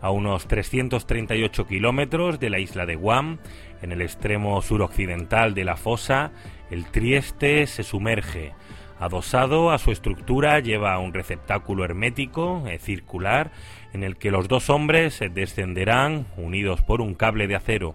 A 0.00 0.10
unos 0.10 0.46
338 0.46 1.66
kilómetros 1.66 2.38
de 2.38 2.50
la 2.50 2.58
isla 2.58 2.84
de 2.84 2.94
Guam, 2.94 3.38
en 3.80 3.92
el 3.92 4.02
extremo 4.02 4.60
suroccidental 4.60 5.54
de 5.54 5.64
la 5.64 5.76
fosa, 5.76 6.32
el 6.74 6.86
Trieste 6.86 7.68
se 7.68 7.84
sumerge. 7.84 8.52
Adosado 8.98 9.70
a 9.70 9.78
su 9.78 9.92
estructura 9.92 10.58
lleva 10.58 10.98
un 10.98 11.14
receptáculo 11.14 11.84
hermético 11.84 12.64
eh, 12.66 12.80
circular 12.80 13.52
en 13.92 14.02
el 14.02 14.16
que 14.16 14.32
los 14.32 14.48
dos 14.48 14.70
hombres 14.70 15.20
descenderán 15.32 16.26
unidos 16.36 16.82
por 16.82 17.00
un 17.00 17.14
cable 17.14 17.46
de 17.46 17.54
acero. 17.54 17.94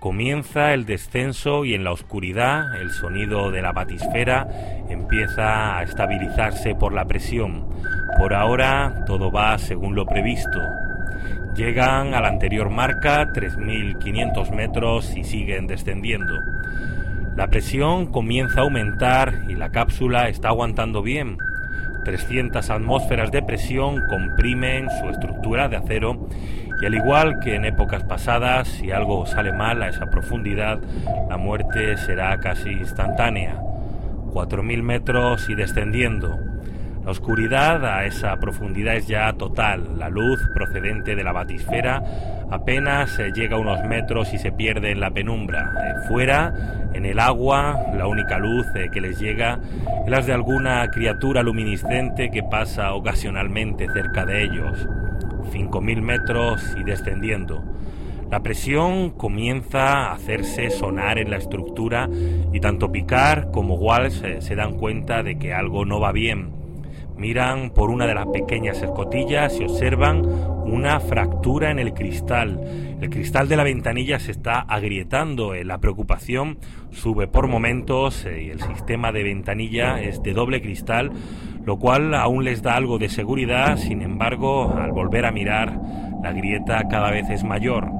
Comienza 0.00 0.74
el 0.74 0.84
descenso 0.84 1.64
y 1.64 1.72
en 1.72 1.82
la 1.82 1.92
oscuridad 1.92 2.78
el 2.78 2.90
sonido 2.90 3.50
de 3.50 3.62
la 3.62 3.72
batisfera 3.72 4.48
empieza 4.90 5.78
a 5.78 5.82
estabilizarse 5.82 6.74
por 6.74 6.92
la 6.92 7.06
presión. 7.06 7.66
Por 8.18 8.34
ahora 8.34 9.04
todo 9.06 9.32
va 9.32 9.56
según 9.56 9.94
lo 9.94 10.04
previsto. 10.04 10.60
Llegan 11.56 12.12
a 12.12 12.20
la 12.20 12.28
anterior 12.28 12.68
marca, 12.68 13.32
3.500 13.32 14.50
metros, 14.50 15.16
y 15.16 15.24
siguen 15.24 15.66
descendiendo. 15.68 16.34
La 17.36 17.48
presión 17.48 18.06
comienza 18.06 18.60
a 18.60 18.62
aumentar 18.62 19.42
y 19.48 19.54
la 19.54 19.70
cápsula 19.70 20.28
está 20.28 20.48
aguantando 20.48 21.02
bien. 21.02 21.38
300 22.04 22.70
atmósferas 22.70 23.32
de 23.32 23.42
presión 23.42 24.02
comprimen 24.08 24.88
su 25.00 25.08
estructura 25.08 25.68
de 25.68 25.76
acero 25.76 26.28
y 26.80 26.86
al 26.86 26.94
igual 26.94 27.40
que 27.40 27.56
en 27.56 27.64
épocas 27.64 28.04
pasadas, 28.04 28.68
si 28.68 28.92
algo 28.92 29.26
sale 29.26 29.52
mal 29.52 29.82
a 29.82 29.88
esa 29.88 30.10
profundidad, 30.10 30.78
la 31.28 31.36
muerte 31.36 31.96
será 31.96 32.38
casi 32.38 32.70
instantánea. 32.70 33.60
4.000 34.32 34.82
metros 34.82 35.48
y 35.48 35.54
descendiendo. 35.54 36.53
La 37.04 37.10
oscuridad 37.10 37.84
a 37.84 38.06
esa 38.06 38.34
profundidad 38.38 38.96
es 38.96 39.06
ya 39.06 39.30
total. 39.34 39.98
La 39.98 40.08
luz 40.08 40.40
procedente 40.54 41.14
de 41.14 41.22
la 41.22 41.32
batisfera 41.32 42.02
apenas 42.50 43.18
llega 43.34 43.56
a 43.56 43.60
unos 43.60 43.84
metros 43.84 44.32
y 44.32 44.38
se 44.38 44.52
pierde 44.52 44.90
en 44.90 45.00
la 45.00 45.10
penumbra. 45.10 45.74
Eh, 45.84 46.08
fuera, 46.08 46.88
en 46.94 47.04
el 47.04 47.18
agua, 47.18 47.88
la 47.94 48.06
única 48.06 48.38
luz 48.38 48.66
eh, 48.74 48.88
que 48.90 49.02
les 49.02 49.18
llega 49.18 49.60
es 50.06 50.10
la 50.10 50.22
de 50.22 50.32
alguna 50.32 50.88
criatura 50.88 51.42
luminiscente 51.42 52.30
que 52.30 52.42
pasa 52.42 52.94
ocasionalmente 52.94 53.86
cerca 53.92 54.24
de 54.24 54.42
ellos. 54.42 54.88
5.000 55.52 56.00
metros 56.00 56.74
y 56.80 56.84
descendiendo. 56.84 57.62
La 58.30 58.40
presión 58.40 59.10
comienza 59.10 60.08
a 60.08 60.12
hacerse 60.14 60.70
sonar 60.70 61.18
en 61.18 61.30
la 61.30 61.36
estructura 61.36 62.08
y 62.50 62.60
tanto 62.60 62.90
Picard 62.90 63.50
como 63.50 63.74
Walsh 63.74 64.40
se 64.40 64.54
dan 64.56 64.78
cuenta 64.78 65.22
de 65.22 65.38
que 65.38 65.52
algo 65.52 65.84
no 65.84 66.00
va 66.00 66.10
bien. 66.10 66.63
Miran 67.16 67.70
por 67.70 67.90
una 67.90 68.06
de 68.06 68.14
las 68.14 68.26
pequeñas 68.26 68.82
escotillas 68.82 69.58
y 69.60 69.64
observan 69.64 70.24
una 70.26 71.00
fractura 71.00 71.70
en 71.70 71.78
el 71.78 71.94
cristal. 71.94 72.60
El 73.00 73.10
cristal 73.10 73.48
de 73.48 73.56
la 73.56 73.64
ventanilla 73.64 74.18
se 74.18 74.32
está 74.32 74.60
agrietando. 74.60 75.54
La 75.54 75.78
preocupación 75.78 76.58
sube 76.90 77.26
por 77.28 77.46
momentos 77.46 78.24
eh, 78.24 78.44
y 78.44 78.50
el 78.50 78.60
sistema 78.60 79.12
de 79.12 79.22
ventanilla 79.22 80.00
es 80.00 80.22
de 80.22 80.32
doble 80.32 80.60
cristal 80.60 81.12
lo 81.64 81.78
cual 81.78 82.14
aún 82.14 82.44
les 82.44 82.62
da 82.62 82.76
algo 82.76 82.98
de 82.98 83.08
seguridad, 83.08 83.76
sin 83.76 84.02
embargo, 84.02 84.74
al 84.76 84.92
volver 84.92 85.24
a 85.24 85.32
mirar, 85.32 85.80
la 86.22 86.32
grieta 86.32 86.86
cada 86.90 87.10
vez 87.10 87.28
es 87.30 87.42
mayor. 87.42 87.90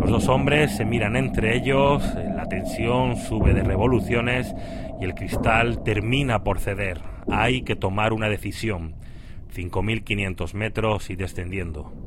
Los 0.00 0.10
dos 0.10 0.28
hombres 0.28 0.76
se 0.76 0.84
miran 0.84 1.16
entre 1.16 1.56
ellos, 1.56 2.02
la 2.34 2.46
tensión 2.48 3.16
sube 3.16 3.54
de 3.54 3.62
revoluciones 3.62 4.54
y 5.00 5.04
el 5.04 5.14
cristal 5.14 5.82
termina 5.82 6.44
por 6.44 6.58
ceder. 6.58 7.00
Hay 7.30 7.62
que 7.62 7.76
tomar 7.76 8.12
una 8.12 8.28
decisión. 8.28 8.94
5.500 9.54 10.54
metros 10.54 11.10
y 11.10 11.16
descendiendo. 11.16 12.05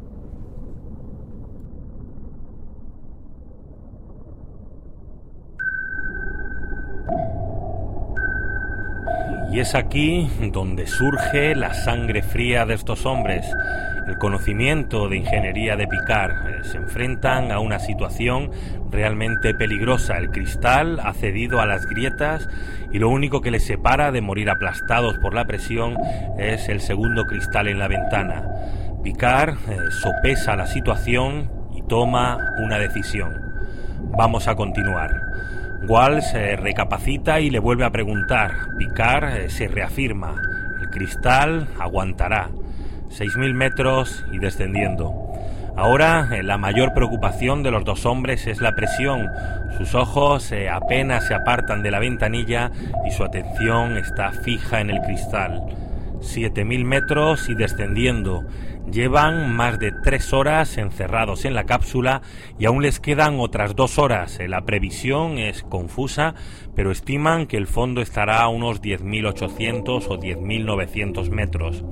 Y 9.52 9.60
es 9.60 9.74
aquí 9.74 10.30
donde 10.54 10.86
surge 10.86 11.56
la 11.56 11.74
sangre 11.74 12.22
fría 12.22 12.66
de 12.68 12.76
estos 12.76 13.08
hombres, 13.08 13.48
el 14.08 14.18
conocimiento 14.20 15.10
de 15.10 15.18
ingeniería 15.18 15.76
de 15.76 15.88
Picard. 15.88 16.32
Eh, 16.32 16.64
se 16.64 16.78
enfrentan 16.78 17.52
a 17.52 17.60
una 17.60 17.80
situación 17.80 18.52
realmente 18.92 19.56
peligrosa. 19.56 20.20
El 20.20 20.30
cristal 20.30 21.00
ha 21.04 21.14
cedido 21.14 21.62
a 21.62 21.66
las 21.66 21.88
grietas 21.88 22.48
y 22.92 23.00
lo 23.00 23.10
único 23.10 23.42
que 23.42 23.50
les 23.50 23.66
separa 23.66 24.12
de 24.12 24.22
morir 24.22 24.52
aplastados 24.52 25.18
por 25.18 25.34
la 25.34 25.46
presión 25.46 25.98
es 26.38 26.70
el 26.70 26.80
segundo 26.80 27.26
cristal 27.26 27.68
en 27.68 27.80
la 27.80 27.88
ventana. 27.88 28.44
Picard 29.04 29.56
eh, 29.68 29.78
sopesa 29.90 30.56
la 30.56 30.68
situación 30.68 31.50
y 31.74 31.82
toma 31.82 32.38
una 32.64 32.78
decisión. 32.78 33.34
Vamos 34.16 34.48
a 34.48 34.56
continuar. 34.56 35.10
Wall 35.88 36.22
se 36.22 36.56
recapacita 36.56 37.40
y 37.40 37.50
le 37.50 37.60
vuelve 37.60 37.86
a 37.86 37.92
preguntar. 37.92 38.52
Picard 38.78 39.36
eh, 39.36 39.50
se 39.50 39.68
reafirma. 39.68 40.36
El 40.82 40.90
cristal 40.90 41.68
aguantará. 41.80 42.50
6.000 43.10 43.54
metros 43.54 44.26
y 44.32 44.40
descendiendo. 44.40 45.14
Ahora 45.76 46.28
eh, 46.32 46.44
la 46.44 46.58
mayor 46.58 46.94
preocupación 46.94 47.64
de 47.64 47.72
los 47.72 47.86
dos 47.86 48.06
hombres 48.06 48.46
es 48.48 48.60
la 48.60 48.76
presión. 48.76 49.30
Sus 49.78 49.96
ojos 49.96 50.52
eh, 50.52 50.70
apenas 50.70 51.26
se 51.28 51.34
apartan 51.34 51.82
de 51.82 51.92
la 51.92 52.00
ventanilla 52.00 52.72
y 53.08 53.12
su 53.12 53.24
atención 53.24 53.98
está 53.98 54.32
fija 54.32 54.82
en 54.82 54.90
el 54.90 55.02
cristal. 55.02 55.64
7.000 56.20 56.84
metros 56.84 57.48
y 57.50 57.56
descendiendo. 57.56 58.44
Llevan 58.92 59.56
más 59.56 59.78
de 59.78 59.92
tres 59.92 60.34
horas 60.34 60.78
encerrados 60.80 61.46
en 61.46 61.54
la 61.54 61.66
cápsula 61.66 62.24
y 62.58 62.66
aún 62.66 62.82
les 62.82 63.00
quedan 63.00 63.40
otras 63.40 63.76
dos 63.76 64.00
horas. 64.00 64.40
La 64.48 64.66
previsión 64.66 65.38
es 65.38 65.62
confusa, 65.62 66.34
pero 66.76 66.92
estiman 66.92 67.46
que 67.46 67.58
el 67.58 67.68
fondo 67.68 68.02
estará 68.02 68.42
a 68.42 68.48
unos 68.48 68.82
10.800 68.82 70.08
o 70.08 70.20
10.900 70.20 71.30
metros. 71.30 71.84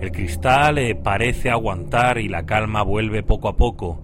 El 0.00 0.12
cristal 0.12 0.78
eh, 0.78 0.94
parece 0.94 1.50
aguantar 1.50 2.18
y 2.18 2.28
la 2.28 2.46
calma 2.46 2.82
vuelve 2.82 3.24
poco 3.24 3.48
a 3.48 3.56
poco. 3.56 4.00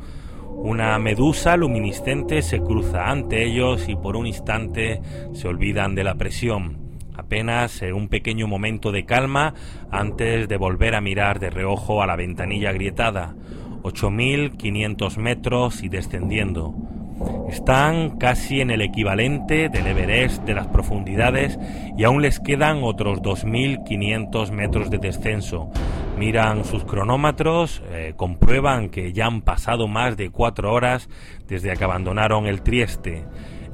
Una 0.49 0.99
medusa 0.99 1.57
luminiscente 1.57 2.43
se 2.43 2.61
cruza 2.61 3.09
ante 3.09 3.45
ellos 3.45 3.89
y 3.89 3.95
por 3.95 4.17
un 4.17 4.27
instante 4.27 5.01
se 5.33 5.47
olvidan 5.47 5.95
de 5.95 6.05
la 6.05 6.17
presión 6.17 6.82
apenas 7.17 7.83
un 7.83 8.09
pequeño 8.09 8.47
momento 8.47 8.93
de 8.93 9.05
calma 9.05 9.55
antes 9.91 10.49
de 10.49 10.57
volver 10.57 10.95
a 10.95 11.01
mirar 11.01 11.39
de 11.39 11.51
reojo 11.51 12.03
a 12.03 12.07
la 12.07 12.17
ventanilla 12.17 12.71
agrietada, 12.71 13.35
8.500 13.83 15.17
metros 15.17 15.83
y 15.83 15.89
descendiendo. 15.89 16.75
Están 17.49 18.19
casi 18.19 18.61
en 18.61 18.71
el 18.71 18.81
equivalente 18.81 19.69
del 19.69 19.87
Everest 19.87 20.43
de 20.45 20.55
las 20.55 20.67
profundidades 20.69 21.59
y 21.97 22.05
aún 22.05 22.23
les 22.23 22.41
quedan 22.41 22.83
otros 22.83 23.21
2.500 23.21 24.51
metros 24.51 24.91
de 24.91 24.99
descenso. 24.99 25.71
Miran 26.19 26.65
sus 26.65 26.85
cronómetros, 26.85 27.83
eh, 27.91 28.15
comprueban 28.17 28.89
que 28.89 29.13
ya 29.13 29.27
han 29.27 29.43
pasado 29.43 29.89
más 29.89 30.17
de 30.17 30.31
cuatro 30.31 30.73
horas 30.73 31.09
desde 31.49 31.77
que 31.77 31.85
abandonaron 31.85 32.47
el 32.47 32.63
Trieste. 32.63 33.25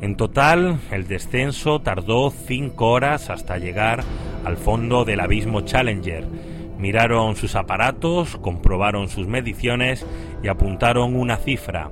En 0.00 0.16
total, 0.16 0.78
el 0.92 1.08
descenso 1.08 1.80
tardó 1.80 2.30
cinco 2.30 2.92
horas 2.92 3.30
hasta 3.30 3.58
llegar 3.58 4.04
al 4.44 4.56
fondo 4.56 5.04
del 5.04 5.18
abismo 5.18 5.62
Challenger. 5.62 6.24
Miraron 6.78 7.34
sus 7.34 7.56
aparatos, 7.56 8.36
comprobaron 8.36 9.08
sus 9.08 9.26
mediciones 9.26 10.06
y 10.42 10.48
apuntaron 10.48 11.16
una 11.16 11.36
cifra, 11.36 11.90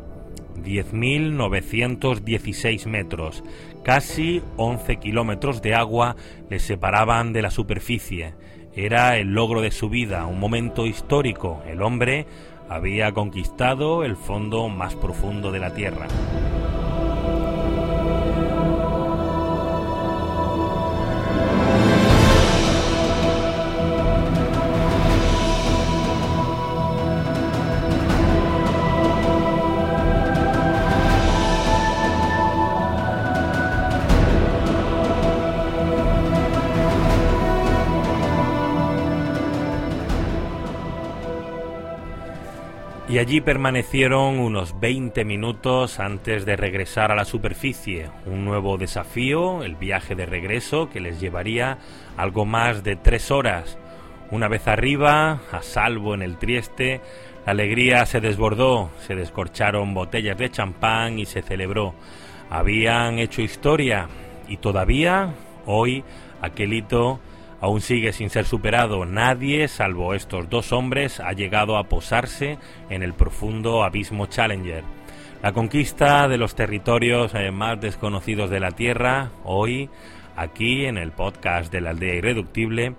10.916 0.63 2.87
metros, 2.87 3.43
casi 3.83 4.41
11 4.57 4.97
kilómetros 4.97 5.61
de 5.61 5.75
agua 5.75 6.15
les 6.49 6.63
separaban 6.63 7.33
de 7.33 7.43
la 7.43 7.51
superficie. 7.51 8.35
Era 8.75 9.17
el 9.17 9.35
logro 9.35 9.61
de 9.63 9.73
su 9.73 9.89
vida, 9.89 10.27
un 10.27 10.39
momento 10.39 10.87
histórico. 10.87 11.61
El 11.67 11.83
hombre 11.83 12.29
había 12.69 13.11
conquistado 13.13 14.05
el 14.05 14.15
fondo 14.15 14.69
más 14.69 14.95
profundo 14.95 15.51
de 15.51 15.59
la 15.59 15.75
Tierra. 15.75 16.07
Y 43.17 43.19
allí 43.19 43.41
permanecieron 43.41 44.39
unos 44.39 44.79
20 44.79 45.25
minutos 45.25 46.01
antes 46.01 46.45
de 46.45 46.55
regresar 46.55 47.11
a 47.11 47.15
la 47.15 47.25
superficie. 47.25 48.11
Un 48.27 48.45
nuevo 48.45 48.77
desafío, 48.77 49.63
el 49.63 49.75
viaje 49.75 50.15
de 50.15 50.27
regreso 50.27 50.91
que 50.91 51.01
les 51.01 51.19
llevaría 51.19 51.79
algo 52.19 52.45
más 52.45 52.85
de 52.85 52.95
tres 52.97 53.31
horas. 53.31 53.79
Una 54.31 54.49
vez 54.49 54.69
arriba, 54.69 55.41
a 55.51 55.63
salvo 55.63 56.13
en 56.13 56.21
el 56.21 56.37
Trieste, 56.37 57.01
la 57.47 57.53
alegría 57.53 58.05
se 58.05 58.21
desbordó, 58.21 58.91
se 59.07 59.15
descorcharon 59.15 59.95
botellas 59.95 60.37
de 60.37 60.51
champán 60.51 61.19
y 61.19 61.25
se 61.25 61.41
celebró. 61.41 61.95
Habían 62.51 63.19
hecho 63.19 63.41
historia 63.41 64.09
y 64.47 64.59
todavía, 64.59 65.33
hoy, 65.65 66.05
aquel 66.43 66.75
hito 66.75 67.21
aún 67.61 67.81
sigue 67.81 68.13
sin 68.13 68.31
ser 68.31 68.45
superado. 68.45 69.05
Nadie, 69.05 69.69
salvo 69.69 70.15
estos 70.15 70.49
dos 70.49 70.73
hombres, 70.73 71.21
ha 71.21 71.33
llegado 71.33 71.77
a 71.77 71.85
posarse 71.85 72.59
en 72.91 73.03
el 73.03 73.15
profundo 73.15 73.85
abismo 73.85 74.27
Challenger. 74.27 74.85
La 75.43 75.53
conquista 75.53 76.29
de 76.29 76.39
los 76.39 76.55
territorios 76.55 77.35
eh, 77.35 77.51
más 77.51 77.81
desconocidos 77.81 78.51
de 78.51 78.61
la 78.61 78.73
Tierra, 78.73 79.31
hoy, 79.45 79.91
aquí 80.35 80.87
en 80.87 80.99
el 80.99 81.13
podcast 81.13 81.73
de 81.73 81.81
la 81.81 81.91
aldea 81.91 82.15
irreductible. 82.15 82.95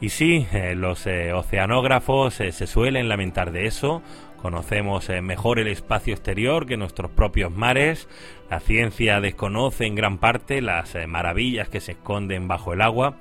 Y 0.00 0.08
sí, 0.08 0.46
eh, 0.52 0.74
los 0.74 1.06
eh, 1.06 1.32
oceanógrafos 1.32 2.34
se 2.34 2.66
suelen 2.66 3.08
lamentar 3.08 3.52
de 3.52 3.66
eso, 3.66 4.02
Conocemos 4.44 5.08
mejor 5.22 5.58
el 5.58 5.68
espacio 5.68 6.12
exterior 6.12 6.66
que 6.66 6.76
nuestros 6.76 7.10
propios 7.10 7.50
mares. 7.50 8.10
La 8.50 8.60
ciencia 8.60 9.22
desconoce 9.22 9.86
en 9.86 9.94
gran 9.94 10.18
parte 10.18 10.60
las 10.60 10.94
maravillas 11.08 11.70
que 11.70 11.80
se 11.80 11.92
esconden 11.92 12.46
bajo 12.46 12.74
el 12.74 12.82
agua 12.82 13.16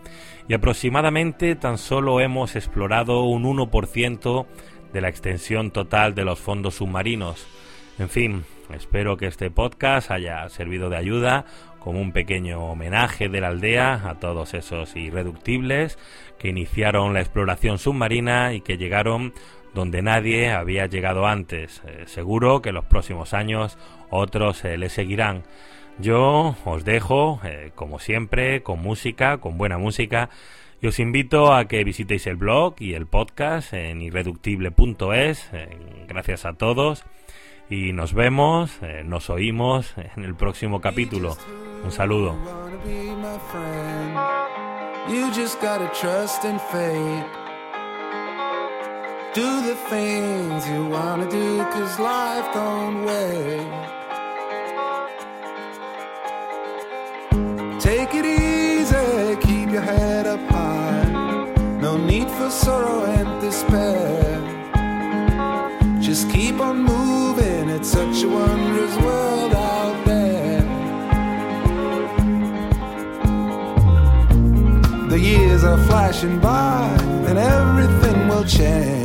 y 0.48 0.54
aproximadamente 0.54 1.56
tan 1.56 1.78
solo 1.78 2.20
hemos 2.20 2.56
explorado 2.56 3.24
un 3.24 3.44
1% 3.44 4.46
de 4.92 5.02
la 5.02 5.10
extensión 5.10 5.72
total 5.72 6.16
de 6.16 6.26
los 6.26 6.40
fondos 6.40 6.76
submarinos. 6.76 7.48
En 8.00 8.10
fin, 8.10 8.44
espero 8.74 9.18
que 9.18 9.28
este 9.28 9.52
podcast 9.52 10.12
haya 10.12 10.48
servido 10.50 10.90
de 10.90 10.98
ayuda 10.98 11.46
como 11.80 12.00
un 12.00 12.12
pequeño 12.12 12.64
homenaje 12.64 13.30
de 13.30 13.42
la 13.42 13.50
aldea 13.50 14.10
a 14.10 14.20
todos 14.20 14.54
esos 14.54 14.96
irreductibles 14.96 16.00
que 16.40 16.50
iniciaron 16.50 17.14
la 17.14 17.20
exploración 17.20 17.78
submarina 17.78 18.54
y 18.54 18.62
que 18.62 18.78
llegaron 18.78 19.34
donde 19.74 20.02
nadie 20.02 20.52
había 20.52 20.86
llegado 20.86 21.28
antes. 21.28 21.82
Eh, 21.86 22.04
seguro 22.06 22.62
que 22.62 22.70
en 22.70 22.76
los 22.76 22.86
próximos 22.86 23.34
años 23.34 23.78
otros 24.10 24.64
eh, 24.66 24.78
le 24.78 24.90
seguirán. 24.90 25.44
Yo 26.00 26.56
os 26.66 26.86
dejo, 26.86 27.40
eh, 27.44 27.72
como 27.76 28.00
siempre, 28.00 28.64
con 28.64 28.82
música, 28.82 29.38
con 29.38 29.58
buena 29.58 29.78
música. 29.78 30.30
Y 30.82 30.88
os 30.88 31.00
invito 31.00 31.54
a 31.54 31.66
que 31.66 31.84
visitéis 31.84 32.28
el 32.28 32.36
blog 32.36 32.76
y 32.80 32.94
el 32.94 33.06
podcast 33.06 33.74
en 33.74 34.02
irreductible.es. 34.02 35.50
Gracias 36.08 36.46
a 36.46 36.54
todos. 36.54 37.06
Y 37.70 37.94
nos 37.94 38.14
vemos, 38.14 38.78
eh, 38.82 39.04
nos 39.06 39.30
oímos 39.30 39.94
en 39.98 40.26
el 40.26 40.36
próximo 40.36 40.82
capítulo. 40.82 41.38
Un 41.84 41.92
saludo. 41.92 42.36
Take 58.14 58.26
it 58.26 58.42
easy, 58.42 59.36
keep 59.38 59.72
your 59.72 59.82
head 59.82 60.28
up 60.28 60.40
high. 60.42 61.50
No 61.82 61.98
need 61.98 62.30
for 62.30 62.52
sorrow 62.52 63.06
and 63.06 63.42
despair. 63.42 64.40
Just 66.00 66.30
keep 66.30 66.60
on 66.60 66.84
moving, 66.84 67.70
it's 67.70 67.90
such 67.90 68.22
a 68.22 68.30
wondrous 68.30 68.96
world 68.98 69.56
out 69.56 70.06
there. 70.06 70.62
The 75.10 75.20
years 75.20 75.64
are 75.64 75.84
flashing 75.88 76.40
by, 76.40 76.96
and 77.28 77.40
everything 77.40 78.28
will 78.28 78.46
change. 78.46 79.03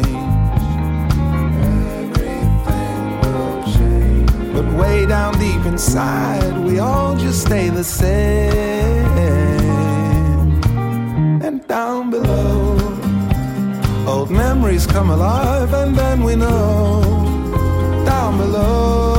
Way 4.62 5.06
down 5.06 5.38
deep 5.38 5.64
inside, 5.66 6.58
we 6.58 6.78
all 6.78 7.16
just 7.16 7.42
stay 7.42 7.68
the 7.68 7.84
same. 7.84 9.06
And 11.42 11.66
down 11.66 12.10
below, 12.10 12.78
old 14.06 14.30
memories 14.30 14.86
come 14.86 15.10
alive, 15.10 15.72
and 15.74 15.96
then 15.96 16.22
we 16.22 16.34
know 16.36 17.02
down 18.04 18.38
below. 18.38 19.17